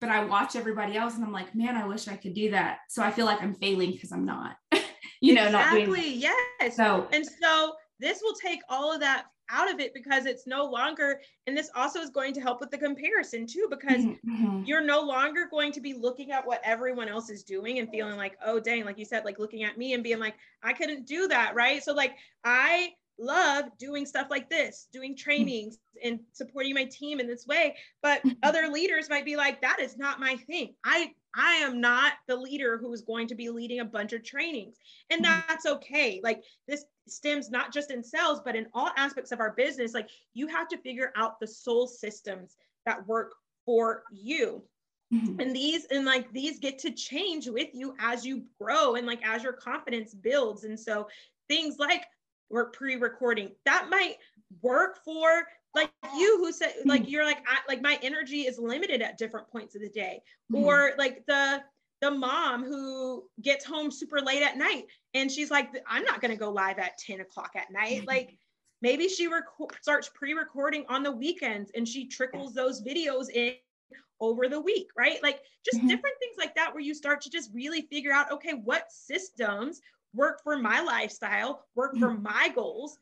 [0.00, 2.78] but i watch everybody else and i'm like man i wish i could do that
[2.88, 4.56] so i feel like i'm failing because i'm not
[5.20, 5.80] you know exactly.
[5.80, 9.92] not doing yes so and so this will take all of that out of it
[9.94, 13.66] because it's no longer and this also is going to help with the comparison too
[13.70, 14.64] because mm-hmm, mm-hmm.
[14.64, 18.16] you're no longer going to be looking at what everyone else is doing and feeling
[18.16, 21.06] like oh dang like you said like looking at me and being like i couldn't
[21.06, 22.90] do that right so like i
[23.22, 25.22] love doing stuff like this doing mm-hmm.
[25.22, 28.30] trainings and supporting my team in this way but mm-hmm.
[28.42, 32.36] other leaders might be like that is not my thing i I am not the
[32.36, 34.76] leader who is going to be leading a bunch of trainings.
[35.10, 35.40] And mm-hmm.
[35.48, 36.20] that's okay.
[36.22, 39.94] Like this stems not just in sales, but in all aspects of our business.
[39.94, 42.56] Like you have to figure out the soul systems
[42.86, 44.62] that work for you.
[45.12, 45.40] Mm-hmm.
[45.40, 49.20] And these and like these get to change with you as you grow and like
[49.26, 50.64] as your confidence builds.
[50.64, 51.08] And so
[51.48, 52.04] things like
[52.52, 54.16] work pre-recording that might
[54.60, 59.00] work for like you who said like you're like I, like my energy is limited
[59.02, 60.20] at different points of the day
[60.52, 60.64] mm-hmm.
[60.64, 61.62] or like the
[62.00, 64.84] the mom who gets home super late at night
[65.14, 68.08] and she's like i'm not going to go live at 10 o'clock at night mm-hmm.
[68.08, 68.36] like
[68.82, 69.44] maybe she rec-
[69.80, 73.54] starts pre-recording on the weekends and she trickles those videos in
[74.20, 75.88] over the week right like just mm-hmm.
[75.88, 79.80] different things like that where you start to just really figure out okay what systems
[80.14, 82.22] work for my lifestyle work for mm-hmm.
[82.22, 82.98] my goals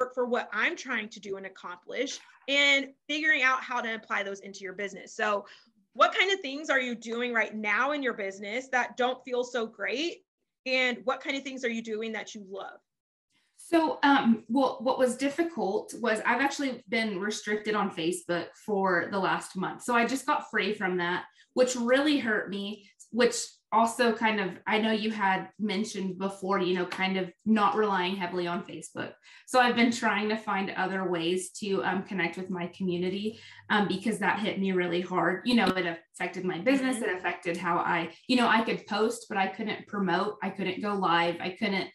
[0.00, 4.22] work for what i'm trying to do and accomplish and figuring out how to apply
[4.22, 5.14] those into your business.
[5.14, 5.46] So
[5.94, 9.44] what kind of things are you doing right now in your business that don't feel
[9.44, 10.24] so great?
[10.64, 12.78] And what kind of things are you doing that you love?
[13.56, 19.18] So um, well what was difficult was i've actually been restricted on facebook for the
[19.18, 19.82] last month.
[19.82, 23.36] So i just got free from that which really hurt me which
[23.72, 28.14] also kind of i know you had mentioned before you know kind of not relying
[28.14, 29.12] heavily on facebook
[29.46, 33.38] so i've been trying to find other ways to um, connect with my community
[33.70, 37.10] um, because that hit me really hard you know it affected my business mm-hmm.
[37.10, 40.82] it affected how i you know i could post but i couldn't promote i couldn't
[40.82, 41.88] go live i couldn't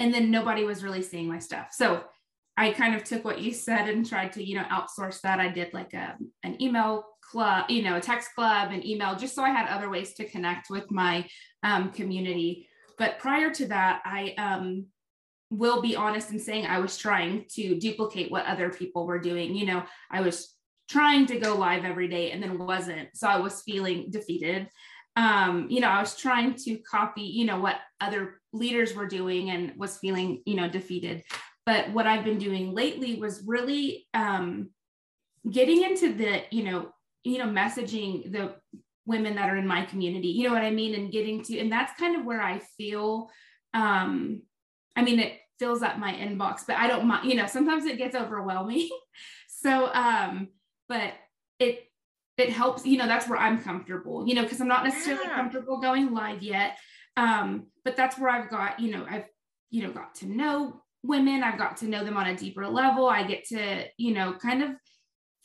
[0.00, 2.02] and then nobody was really seeing my stuff so
[2.56, 5.40] I kind of took what you said and tried to, you know, outsource that.
[5.40, 9.34] I did like a, an email club, you know, a text club and email, just
[9.34, 11.26] so I had other ways to connect with my
[11.62, 12.68] um, community.
[12.98, 14.86] But prior to that, I um,
[15.50, 19.56] will be honest in saying I was trying to duplicate what other people were doing.
[19.56, 20.54] You know, I was
[20.90, 23.08] trying to go live every day and then wasn't.
[23.14, 24.68] So I was feeling defeated.
[25.16, 29.50] Um, you know, I was trying to copy, you know, what other leaders were doing
[29.50, 31.22] and was feeling, you know, defeated.
[31.64, 34.70] But what I've been doing lately was really um,
[35.50, 36.92] getting into the, you know,
[37.24, 38.54] you know, messaging the
[39.06, 40.94] women that are in my community you know what i mean?
[40.94, 43.30] And getting to and that's kind of where i feel
[43.74, 44.42] um
[44.94, 47.98] i mean it fills up my inbox but i don't mind you know sometimes it
[47.98, 48.88] gets overwhelming.
[49.62, 50.48] So um
[50.88, 51.14] but
[51.60, 51.88] it
[52.36, 55.36] it helps you know that's where i'm comfortable you know because i'm not necessarily yeah.
[55.36, 56.78] comfortable going live yet.
[57.16, 59.26] Um but that's where i've got you know i've
[59.70, 63.06] you know got to know women i've got to know them on a deeper level.
[63.06, 64.70] I get to you know kind of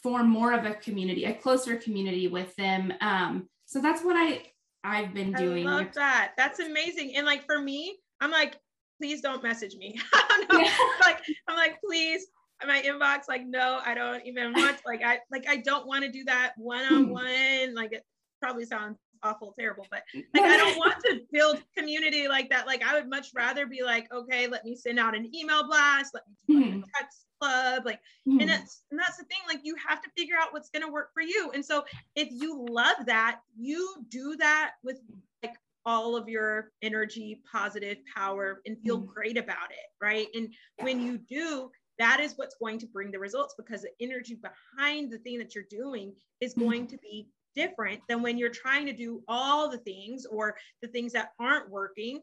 [0.03, 2.93] form more of a community a closer community with them.
[3.01, 4.43] Um so that's what i
[4.83, 6.33] i've been doing i love that.
[6.37, 7.15] That's amazing.
[7.15, 8.57] And like for me i'm like
[8.97, 9.99] please don't message me.
[10.51, 10.71] Yeah.
[11.01, 12.27] like i'm like please
[12.65, 16.11] my inbox like no i don't even want like i like i don't want to
[16.11, 17.75] do that one-on-one.
[17.75, 18.03] Like it
[18.41, 20.03] probably sounds awful terrible but
[20.35, 22.67] like i don't want to build community like that.
[22.67, 26.13] Like i would much rather be like okay let me send out an email blast.
[26.13, 26.81] Let me do like, a hmm.
[26.95, 28.39] text club like mm-hmm.
[28.39, 30.91] and that's and that's the thing like you have to figure out what's going to
[30.91, 31.83] work for you and so
[32.15, 34.99] if you love that you do that with
[35.43, 39.13] like all of your energy positive power and feel mm-hmm.
[39.13, 41.69] great about it right and when you do
[41.99, 45.55] that is what's going to bring the results because the energy behind the thing that
[45.55, 46.63] you're doing is mm-hmm.
[46.63, 50.87] going to be different than when you're trying to do all the things or the
[50.87, 52.21] things that aren't working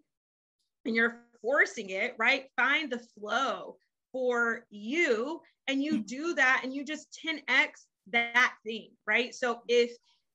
[0.85, 2.47] and you're forcing it, right?
[2.57, 3.77] Find the flow
[4.15, 7.71] for you and you do that and you just 10x
[8.13, 9.35] that thing, right?
[9.35, 9.91] So if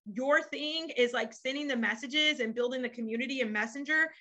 [0.05, 4.11] your thing is like sending the messages and building the community and messenger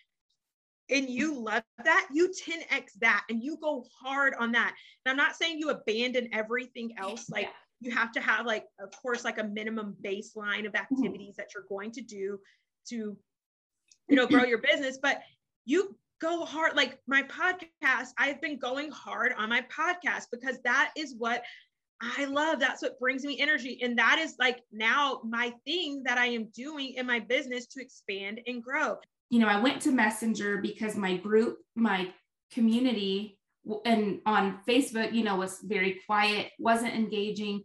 [0.91, 4.77] and you love that, you 10x that and you go hard on that.
[5.05, 7.29] And I'm not saying you abandon everything else.
[7.29, 7.51] Like yeah.
[7.81, 10.95] you have to have like, of course, like a minimum baseline of mm-hmm.
[10.95, 11.39] activities mm-hmm.
[11.39, 12.39] that you're going to do
[12.91, 13.17] to,
[14.09, 15.21] you know, grow your business, but
[15.65, 16.77] you go hard.
[16.77, 21.43] Like my podcast, I've been going hard on my podcast because that is what
[22.01, 22.61] I love.
[22.61, 23.81] That's what brings me energy.
[23.83, 27.83] And that is like now my thing that I am doing in my business to
[27.83, 28.99] expand and grow
[29.31, 32.09] you know, I went to Messenger because my group, my
[32.53, 33.39] community,
[33.85, 37.63] and on Facebook, you know, was very quiet, wasn't engaging.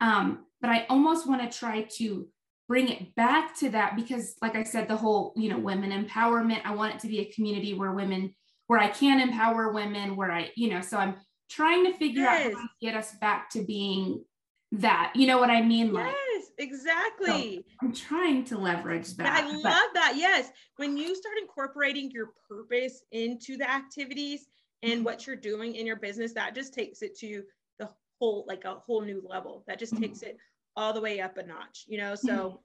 [0.00, 2.26] Um, but I almost want to try to
[2.68, 6.62] bring it back to that because, like I said, the whole, you know, women empowerment,
[6.64, 8.34] I want it to be a community where women,
[8.66, 11.16] where I can empower women, where I, you know, so I'm
[11.50, 12.46] trying to figure yes.
[12.46, 14.24] out how to get us back to being
[14.72, 15.12] that.
[15.14, 15.92] You know what I mean?
[15.92, 17.56] Like, yes, exactly.
[17.58, 19.26] So I'm trying to leverage that.
[19.26, 20.14] I but- love that.
[20.16, 20.50] Yes.
[20.76, 24.46] When you start incorporating your purpose into the activities
[24.82, 25.04] and mm-hmm.
[25.04, 27.42] what you're doing in your business, that just takes it to
[27.78, 29.64] the whole, like a whole new level.
[29.66, 30.04] That just mm-hmm.
[30.04, 30.38] takes it
[30.76, 32.14] all the way up a notch, you know?
[32.14, 32.60] So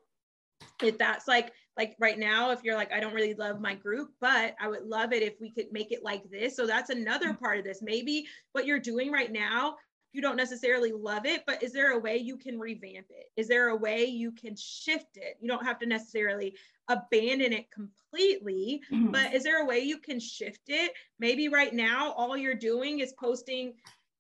[0.64, 0.88] mm-hmm.
[0.88, 4.10] if that's like, like right now, if you're like, I don't really love my group,
[4.20, 6.55] but I would love it if we could make it like this.
[6.55, 7.43] So that's another mm-hmm.
[7.43, 7.82] part of this.
[7.82, 9.76] Maybe what you're doing right now
[10.12, 13.28] you don't necessarily love it, but is there a way you can revamp it?
[13.38, 15.38] Is there a way you can shift it?
[15.39, 16.55] You don't have to necessarily
[16.88, 19.12] abandon it completely, mm-hmm.
[19.12, 20.93] but is there a way you can shift it?
[21.20, 23.74] Maybe right now, all you're doing is posting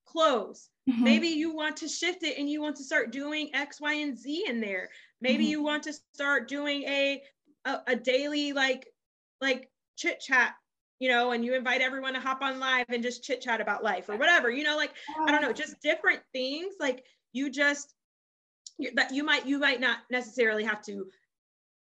[0.05, 0.69] clothes.
[0.89, 1.03] Mm-hmm.
[1.03, 4.17] Maybe you want to shift it and you want to start doing X, Y, and
[4.17, 4.89] Z in there.
[5.21, 5.51] Maybe mm-hmm.
[5.51, 7.21] you want to start doing a,
[7.65, 8.87] a, a daily like
[9.41, 10.55] like chit chat
[10.99, 13.83] you know, and you invite everyone to hop on live and just chit chat about
[13.83, 14.91] life or whatever, you know, like
[15.25, 16.75] I don't know, just different things.
[16.79, 17.93] Like you just
[18.95, 21.07] that you might you might not necessarily have to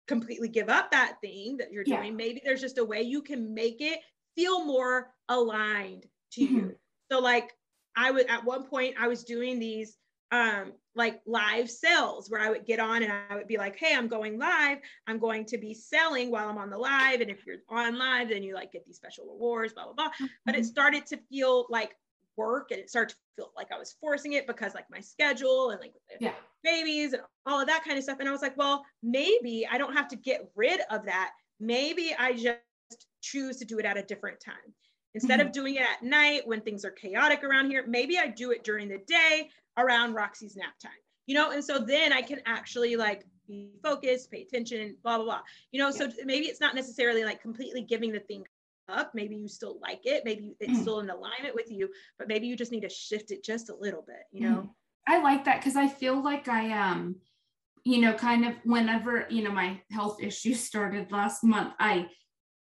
[0.07, 2.03] completely give up that thing that you're doing.
[2.03, 2.11] Yeah.
[2.11, 3.99] Maybe there's just a way you can make it
[4.35, 6.55] feel more aligned to mm-hmm.
[6.55, 6.75] you.
[7.11, 7.51] So like
[7.99, 9.97] I would at one point I was doing these
[10.31, 13.95] um like live sales where I would get on and I would be like, hey,
[13.95, 14.79] I'm going live.
[15.07, 17.21] I'm going to be selling while I'm on the live.
[17.21, 20.07] And if you're on live, then you like get these special rewards, blah, blah, blah.
[20.09, 20.25] Mm-hmm.
[20.45, 20.67] But it mm-hmm.
[20.67, 21.95] started to feel like
[22.35, 25.71] work and it started to feel like I was forcing it because like my schedule
[25.71, 26.33] and like yeah.
[26.63, 28.19] babies and all of that kind of stuff.
[28.19, 31.31] And I was like, well, maybe I don't have to get rid of that.
[31.59, 32.59] Maybe I just
[33.21, 34.73] choose to do it at a different time.
[35.15, 35.47] Instead mm-hmm.
[35.47, 38.63] of doing it at night when things are chaotic around here, maybe I do it
[38.63, 40.91] during the day around Roxy's nap time,
[41.25, 41.51] you know?
[41.51, 45.41] And so then I can actually like be focused, pay attention, blah, blah, blah,
[45.71, 45.87] you know?
[45.87, 45.91] Yeah.
[45.91, 48.45] So maybe it's not necessarily like completely giving the thing
[48.87, 49.11] up.
[49.15, 50.23] Maybe you still like it.
[50.25, 50.81] Maybe it's mm.
[50.81, 53.75] still in alignment with you, but maybe you just need to shift it just a
[53.75, 54.57] little bit, you know?
[54.57, 54.69] Mm.
[55.07, 57.15] I like that because I feel like I, um,
[57.83, 62.07] you know, kind of whenever, you know, my health issues started last month, I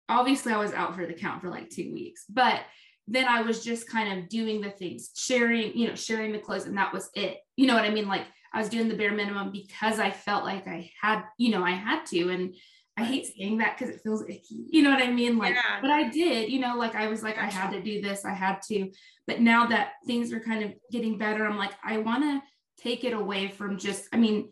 [0.09, 2.61] obviously I was out for the count for like two weeks, but
[3.07, 6.65] then I was just kind of doing the things, sharing, you know, sharing the clothes,
[6.65, 7.39] and that was it.
[7.57, 8.07] You know what I mean?
[8.07, 11.63] Like I was doing the bare minimum because I felt like I had, you know,
[11.63, 12.29] I had to.
[12.29, 12.55] And
[12.95, 14.65] I hate saying that because it feels icky.
[14.69, 15.37] You know what I mean?
[15.37, 15.81] Like, yeah.
[15.81, 18.33] but I did, you know, like I was like, I had to do this, I
[18.33, 18.91] had to.
[19.25, 22.41] But now that things are kind of getting better, I'm like, I want to
[22.81, 24.51] take it away from just, I mean,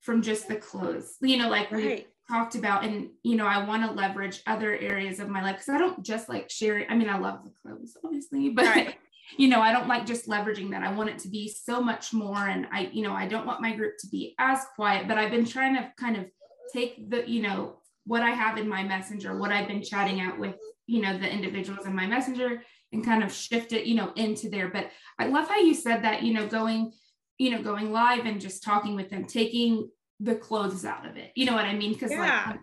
[0.00, 1.16] from just the clothes.
[1.20, 2.06] You know, like Right.
[2.30, 5.68] Talked about, and you know, I want to leverage other areas of my life because
[5.68, 6.86] I don't just like sharing.
[6.88, 8.94] I mean, I love the clothes, obviously, but Right.
[9.36, 10.82] you know, I don't like just leveraging that.
[10.82, 12.48] I want it to be so much more.
[12.48, 15.30] And I, you know, I don't want my group to be as quiet, but I've
[15.30, 16.26] been trying to kind of
[16.72, 17.76] take the, you know,
[18.06, 20.54] what I have in my messenger, what I've been chatting out with,
[20.86, 22.62] you know, the individuals in my messenger
[22.92, 24.68] and kind of shift it, you know, into there.
[24.68, 26.92] But I love how you said that, you know, going,
[27.38, 29.88] you know, going live and just talking with them, taking
[30.20, 31.32] the clothes out of it.
[31.34, 31.92] You know what I mean?
[31.94, 32.44] Because Yeah.
[32.50, 32.60] like,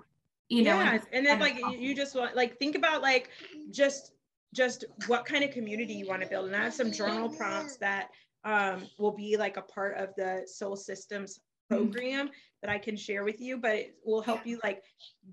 [0.50, 1.06] you know, yes.
[1.12, 3.30] and then like you- you just want like think about like
[3.72, 4.14] just
[4.54, 7.76] just what kind of community you want to build and i have some journal prompts
[7.76, 8.10] that
[8.46, 11.40] um, will be like a part of the soul systems
[11.70, 11.84] Mm-hmm.
[11.92, 12.30] program
[12.62, 14.82] that i can share with you but it will help you like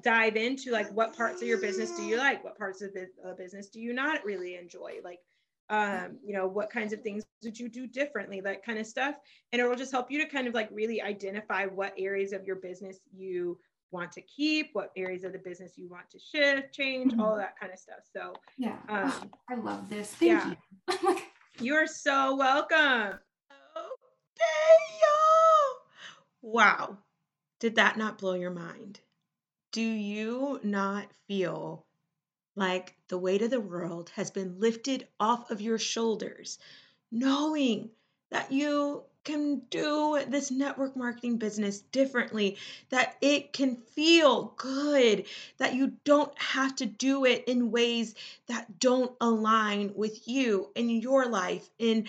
[0.03, 3.07] dive into like what parts of your business do you like what parts of the
[3.25, 5.20] uh, business do you not really enjoy like
[5.71, 9.17] um you know what kinds of things would you do differently that kind of stuff
[9.53, 12.45] and it will just help you to kind of like really identify what areas of
[12.47, 13.59] your business you
[13.91, 17.21] want to keep, what areas of the business you want to shift, change, Mhm.
[17.21, 18.01] all that kind of stuff.
[18.12, 20.12] So yeah, Um, Oh, I love this.
[20.15, 20.55] Thank yeah.
[20.89, 21.19] you.
[21.61, 23.19] You're so welcome.
[23.77, 25.81] Okay, y'all.
[26.43, 26.99] Wow.
[27.61, 29.01] Did that not blow your mind?
[29.71, 31.87] Do you not feel
[32.57, 36.59] like the weight of the world has been lifted off of your shoulders,
[37.11, 37.90] knowing
[38.30, 42.59] that you can do this network marketing business differently,
[42.90, 45.26] that it can feel good,
[45.59, 48.14] that you don't have to do it in ways
[48.46, 52.07] that don't align with you in your life, in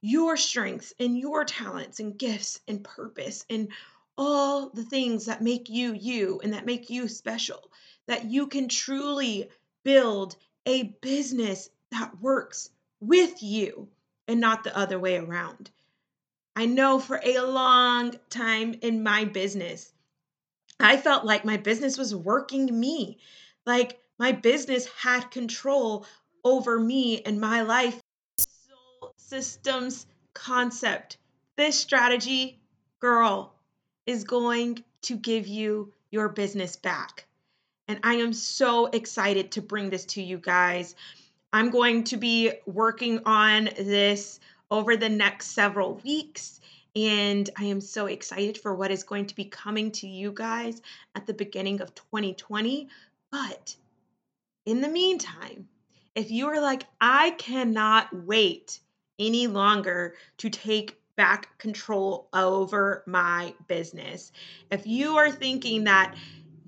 [0.00, 3.68] your strengths, and your talents, and gifts, and purpose, and
[4.16, 7.70] all the things that make you you and that make you special,
[8.06, 9.50] that you can truly
[9.86, 10.34] build
[10.66, 13.88] a business that works with you
[14.26, 15.70] and not the other way around.
[16.56, 19.92] I know for a long time in my business,
[20.80, 23.18] I felt like my business was working me.
[23.64, 26.04] Like my business had control
[26.42, 28.00] over me and my life.
[28.38, 31.16] Soul systems concept.
[31.54, 32.58] This strategy,
[32.98, 33.54] girl,
[34.04, 37.25] is going to give you your business back.
[37.88, 40.94] And I am so excited to bring this to you guys.
[41.52, 46.60] I'm going to be working on this over the next several weeks.
[46.96, 50.80] And I am so excited for what is going to be coming to you guys
[51.14, 52.88] at the beginning of 2020.
[53.30, 53.76] But
[54.64, 55.68] in the meantime,
[56.14, 58.80] if you are like, I cannot wait
[59.18, 64.32] any longer to take back control over my business,
[64.70, 66.14] if you are thinking that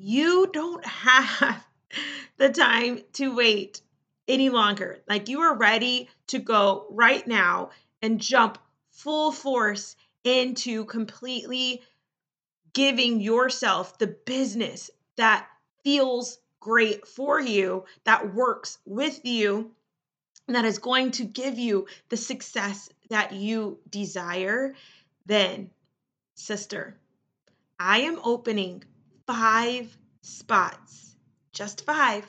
[0.01, 1.65] you don't have
[2.37, 3.81] the time to wait
[4.29, 7.71] any longer, like you are ready to go right now
[8.01, 8.59] and jump
[8.91, 11.83] full force into completely
[12.73, 15.49] giving yourself the business that
[15.83, 19.73] feels great for you, that works with you,
[20.47, 24.75] and that is going to give you the success that you desire,
[25.27, 25.71] then,
[26.35, 26.97] sister,
[27.81, 28.85] I am opening
[29.29, 31.15] five spots,
[31.53, 32.27] just five,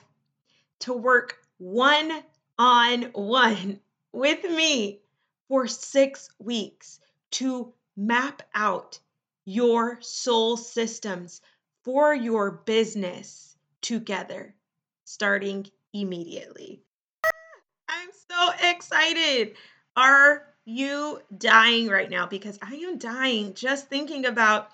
[0.80, 2.12] to work one
[2.58, 3.80] on one
[4.12, 5.00] with me
[5.48, 7.00] for six weeks
[7.32, 9.00] to map out
[9.46, 11.42] your soul systems
[11.84, 14.54] for your business together,
[15.06, 16.82] starting immediately.
[17.88, 19.56] I'm so excited.
[19.96, 22.28] Are you dying right now?
[22.28, 24.70] Because I am dying just thinking about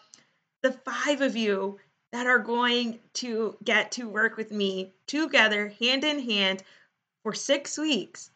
[0.63, 1.77] the five of you
[2.15, 6.63] that are going to get to work with me together, hand in hand,
[7.23, 8.31] for six weeks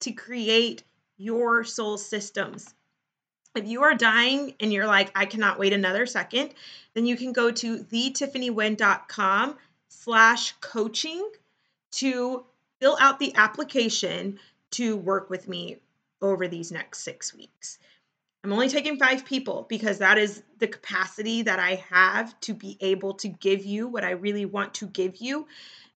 [0.00, 0.82] to create
[1.18, 2.74] your soul systems.
[3.54, 6.54] If you are dying and you're like, I cannot wait another second,
[6.94, 9.58] then you can go to thetiffanywen.com
[9.88, 11.30] slash coaching
[11.90, 12.46] to
[12.80, 14.38] fill out the application
[14.70, 15.76] to work with me
[16.22, 17.78] over these next six weeks.
[18.44, 22.76] I'm only taking five people because that is the capacity that I have to be
[22.80, 25.46] able to give you what I really want to give you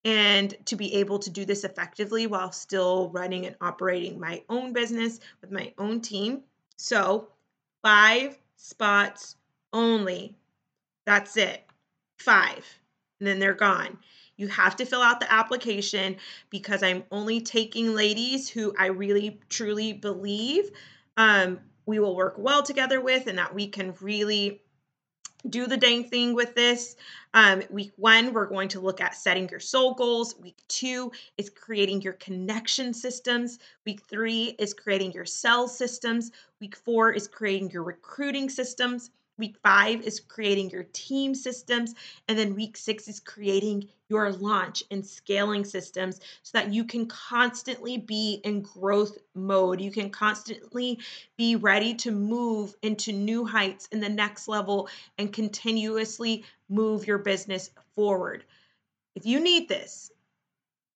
[0.04, 4.72] and to be able to do this effectively while still running and operating my own
[4.72, 6.42] business with my own team.
[6.76, 7.28] So,
[7.82, 9.36] five spots
[9.72, 10.34] only.
[11.04, 11.64] That's it.
[12.16, 12.66] Five.
[13.20, 13.98] And then they're gone.
[14.36, 16.16] You have to fill out the application
[16.50, 20.70] because I'm only taking ladies who I really truly believe
[21.16, 24.62] um, we will work well together with and that we can really
[25.48, 26.96] do the dang thing with this.
[27.34, 30.38] Um, week one, we're going to look at setting your soul goals.
[30.38, 33.58] Week two is creating your connection systems.
[33.84, 36.30] Week three is creating your sell systems.
[36.60, 39.10] Week four is creating your recruiting systems.
[39.38, 41.94] Week five is creating your team systems.
[42.28, 47.06] And then week six is creating your launch and scaling systems so that you can
[47.06, 49.80] constantly be in growth mode.
[49.80, 50.98] You can constantly
[51.38, 57.18] be ready to move into new heights in the next level and continuously move your
[57.18, 58.44] business forward.
[59.14, 60.10] If you need this,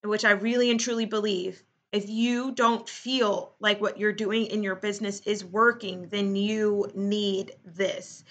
[0.04, 1.62] which I really and truly believe,
[1.92, 6.90] if you don't feel like what you're doing in your business is working, then you
[6.94, 8.24] need this.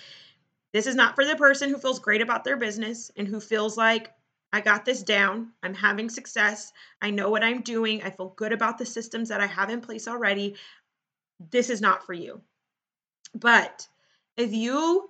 [0.73, 3.77] This is not for the person who feels great about their business and who feels
[3.77, 4.11] like,
[4.51, 5.51] I got this down.
[5.63, 6.71] I'm having success.
[7.01, 8.03] I know what I'm doing.
[8.03, 10.55] I feel good about the systems that I have in place already.
[11.51, 12.41] This is not for you.
[13.33, 13.87] But
[14.37, 15.09] if you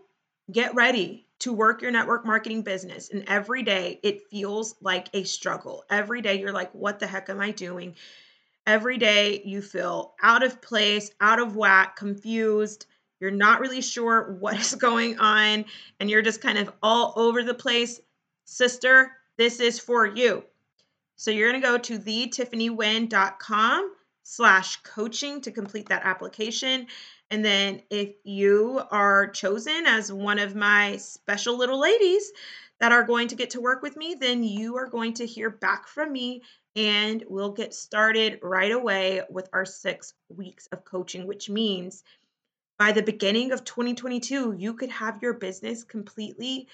[0.51, 5.23] get ready to work your network marketing business and every day it feels like a
[5.23, 7.95] struggle, every day you're like, what the heck am I doing?
[8.67, 12.87] Every day you feel out of place, out of whack, confused.
[13.19, 15.65] You're not really sure what is going on,
[15.99, 17.99] and you're just kind of all over the place.
[18.45, 20.43] Sister, this is for you.
[21.15, 23.91] So you're going to go to thetiffanywen.com
[24.23, 26.87] slash coaching to complete that application.
[27.31, 32.31] And then if you are chosen as one of my special little ladies
[32.79, 35.49] that are going to get to work with me, then you are going to hear
[35.49, 36.41] back from me
[36.75, 42.03] and we'll get started right away with our six weeks of coaching, which means
[42.77, 46.67] by the beginning of 2022, you could have your business completely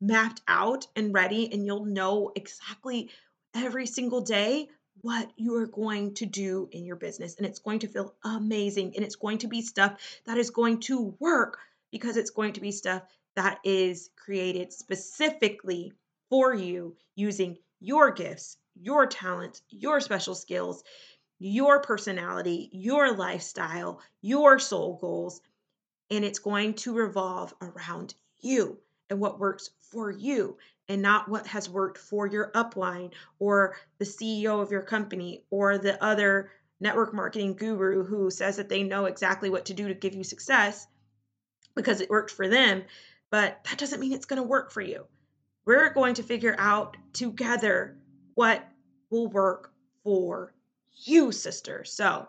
[0.00, 3.10] mapped out and ready, and you'll know exactly
[3.54, 4.68] every single day
[5.00, 7.36] what you are going to do in your business.
[7.36, 8.94] And it's going to feel amazing.
[8.96, 11.58] And it's going to be stuff that is going to work
[11.90, 13.02] because it's going to be stuff
[13.36, 15.92] that is created specifically
[16.30, 20.82] for you using your gifts, your talents, your special skills,
[21.38, 25.40] your personality, your lifestyle, your soul goals.
[26.10, 28.78] And it's going to revolve around you
[29.10, 30.56] and what works for you
[30.88, 35.78] and not what has worked for your upline or the CEO of your company or
[35.78, 36.50] the other
[36.80, 40.24] network marketing guru who says that they know exactly what to do to give you
[40.24, 40.86] success
[41.74, 42.84] because it worked for them.
[43.30, 45.04] But that doesn't mean it's going to work for you.
[45.64, 47.98] We're going to figure out together
[48.38, 48.64] what
[49.10, 49.72] will work
[50.04, 50.52] for
[51.02, 51.82] you, sister.
[51.82, 52.28] So,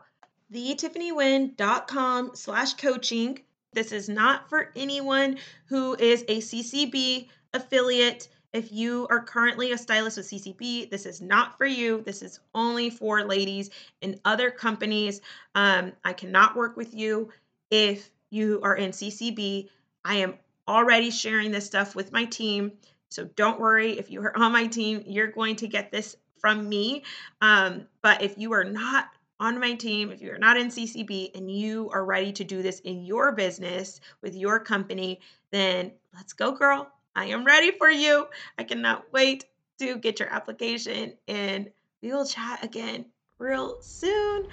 [0.52, 3.42] thetiffanywen.com slash coaching.
[3.74, 8.28] This is not for anyone who is a CCB affiliate.
[8.54, 12.02] If you are currently a stylist with CCB, this is not for you.
[12.04, 13.70] This is only for ladies
[14.02, 15.22] in other companies.
[15.54, 17.30] Um, I cannot work with you
[17.70, 19.70] if you are in CCB.
[20.04, 22.72] I am already sharing this stuff with my team.
[23.10, 23.98] So don't worry.
[23.98, 27.04] If you are on my team, you're going to get this from me.
[27.42, 31.50] Um, but if you are not on my team, if you're not in CCB and
[31.50, 35.20] you are ready to do this in your business with your company,
[35.52, 36.90] then let's go, girl.
[37.16, 38.28] I am ready for you.
[38.58, 39.46] I cannot wait
[39.80, 41.70] to get your application and
[42.02, 43.06] we will chat again
[43.40, 44.48] real soon.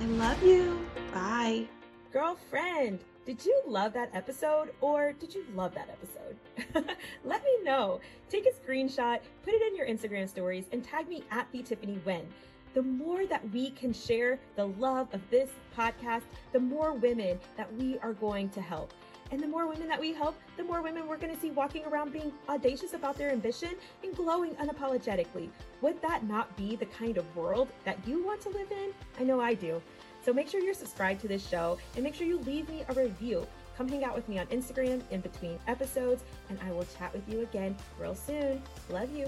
[0.00, 0.86] I love you.
[1.12, 1.66] Bye.
[2.12, 2.98] Girlfriend,
[3.30, 6.96] did you love that episode or did you love that episode?
[7.24, 8.00] Let me know.
[8.28, 12.00] Take a screenshot, put it in your Instagram stories, and tag me at the Tiffany
[12.04, 12.26] Wen.
[12.74, 16.22] The more that we can share the love of this podcast,
[16.52, 18.92] the more women that we are going to help.
[19.30, 21.84] And the more women that we help, the more women we're going to see walking
[21.84, 25.50] around being audacious about their ambition and glowing unapologetically.
[25.82, 28.92] Would that not be the kind of world that you want to live in?
[29.20, 29.80] I know I do.
[30.24, 32.94] So make sure you're subscribed to this show and make sure you leave me a
[32.94, 33.46] review.
[33.76, 37.26] Come hang out with me on Instagram in between episodes, and I will chat with
[37.28, 38.62] you again real soon.
[38.90, 39.26] Love you.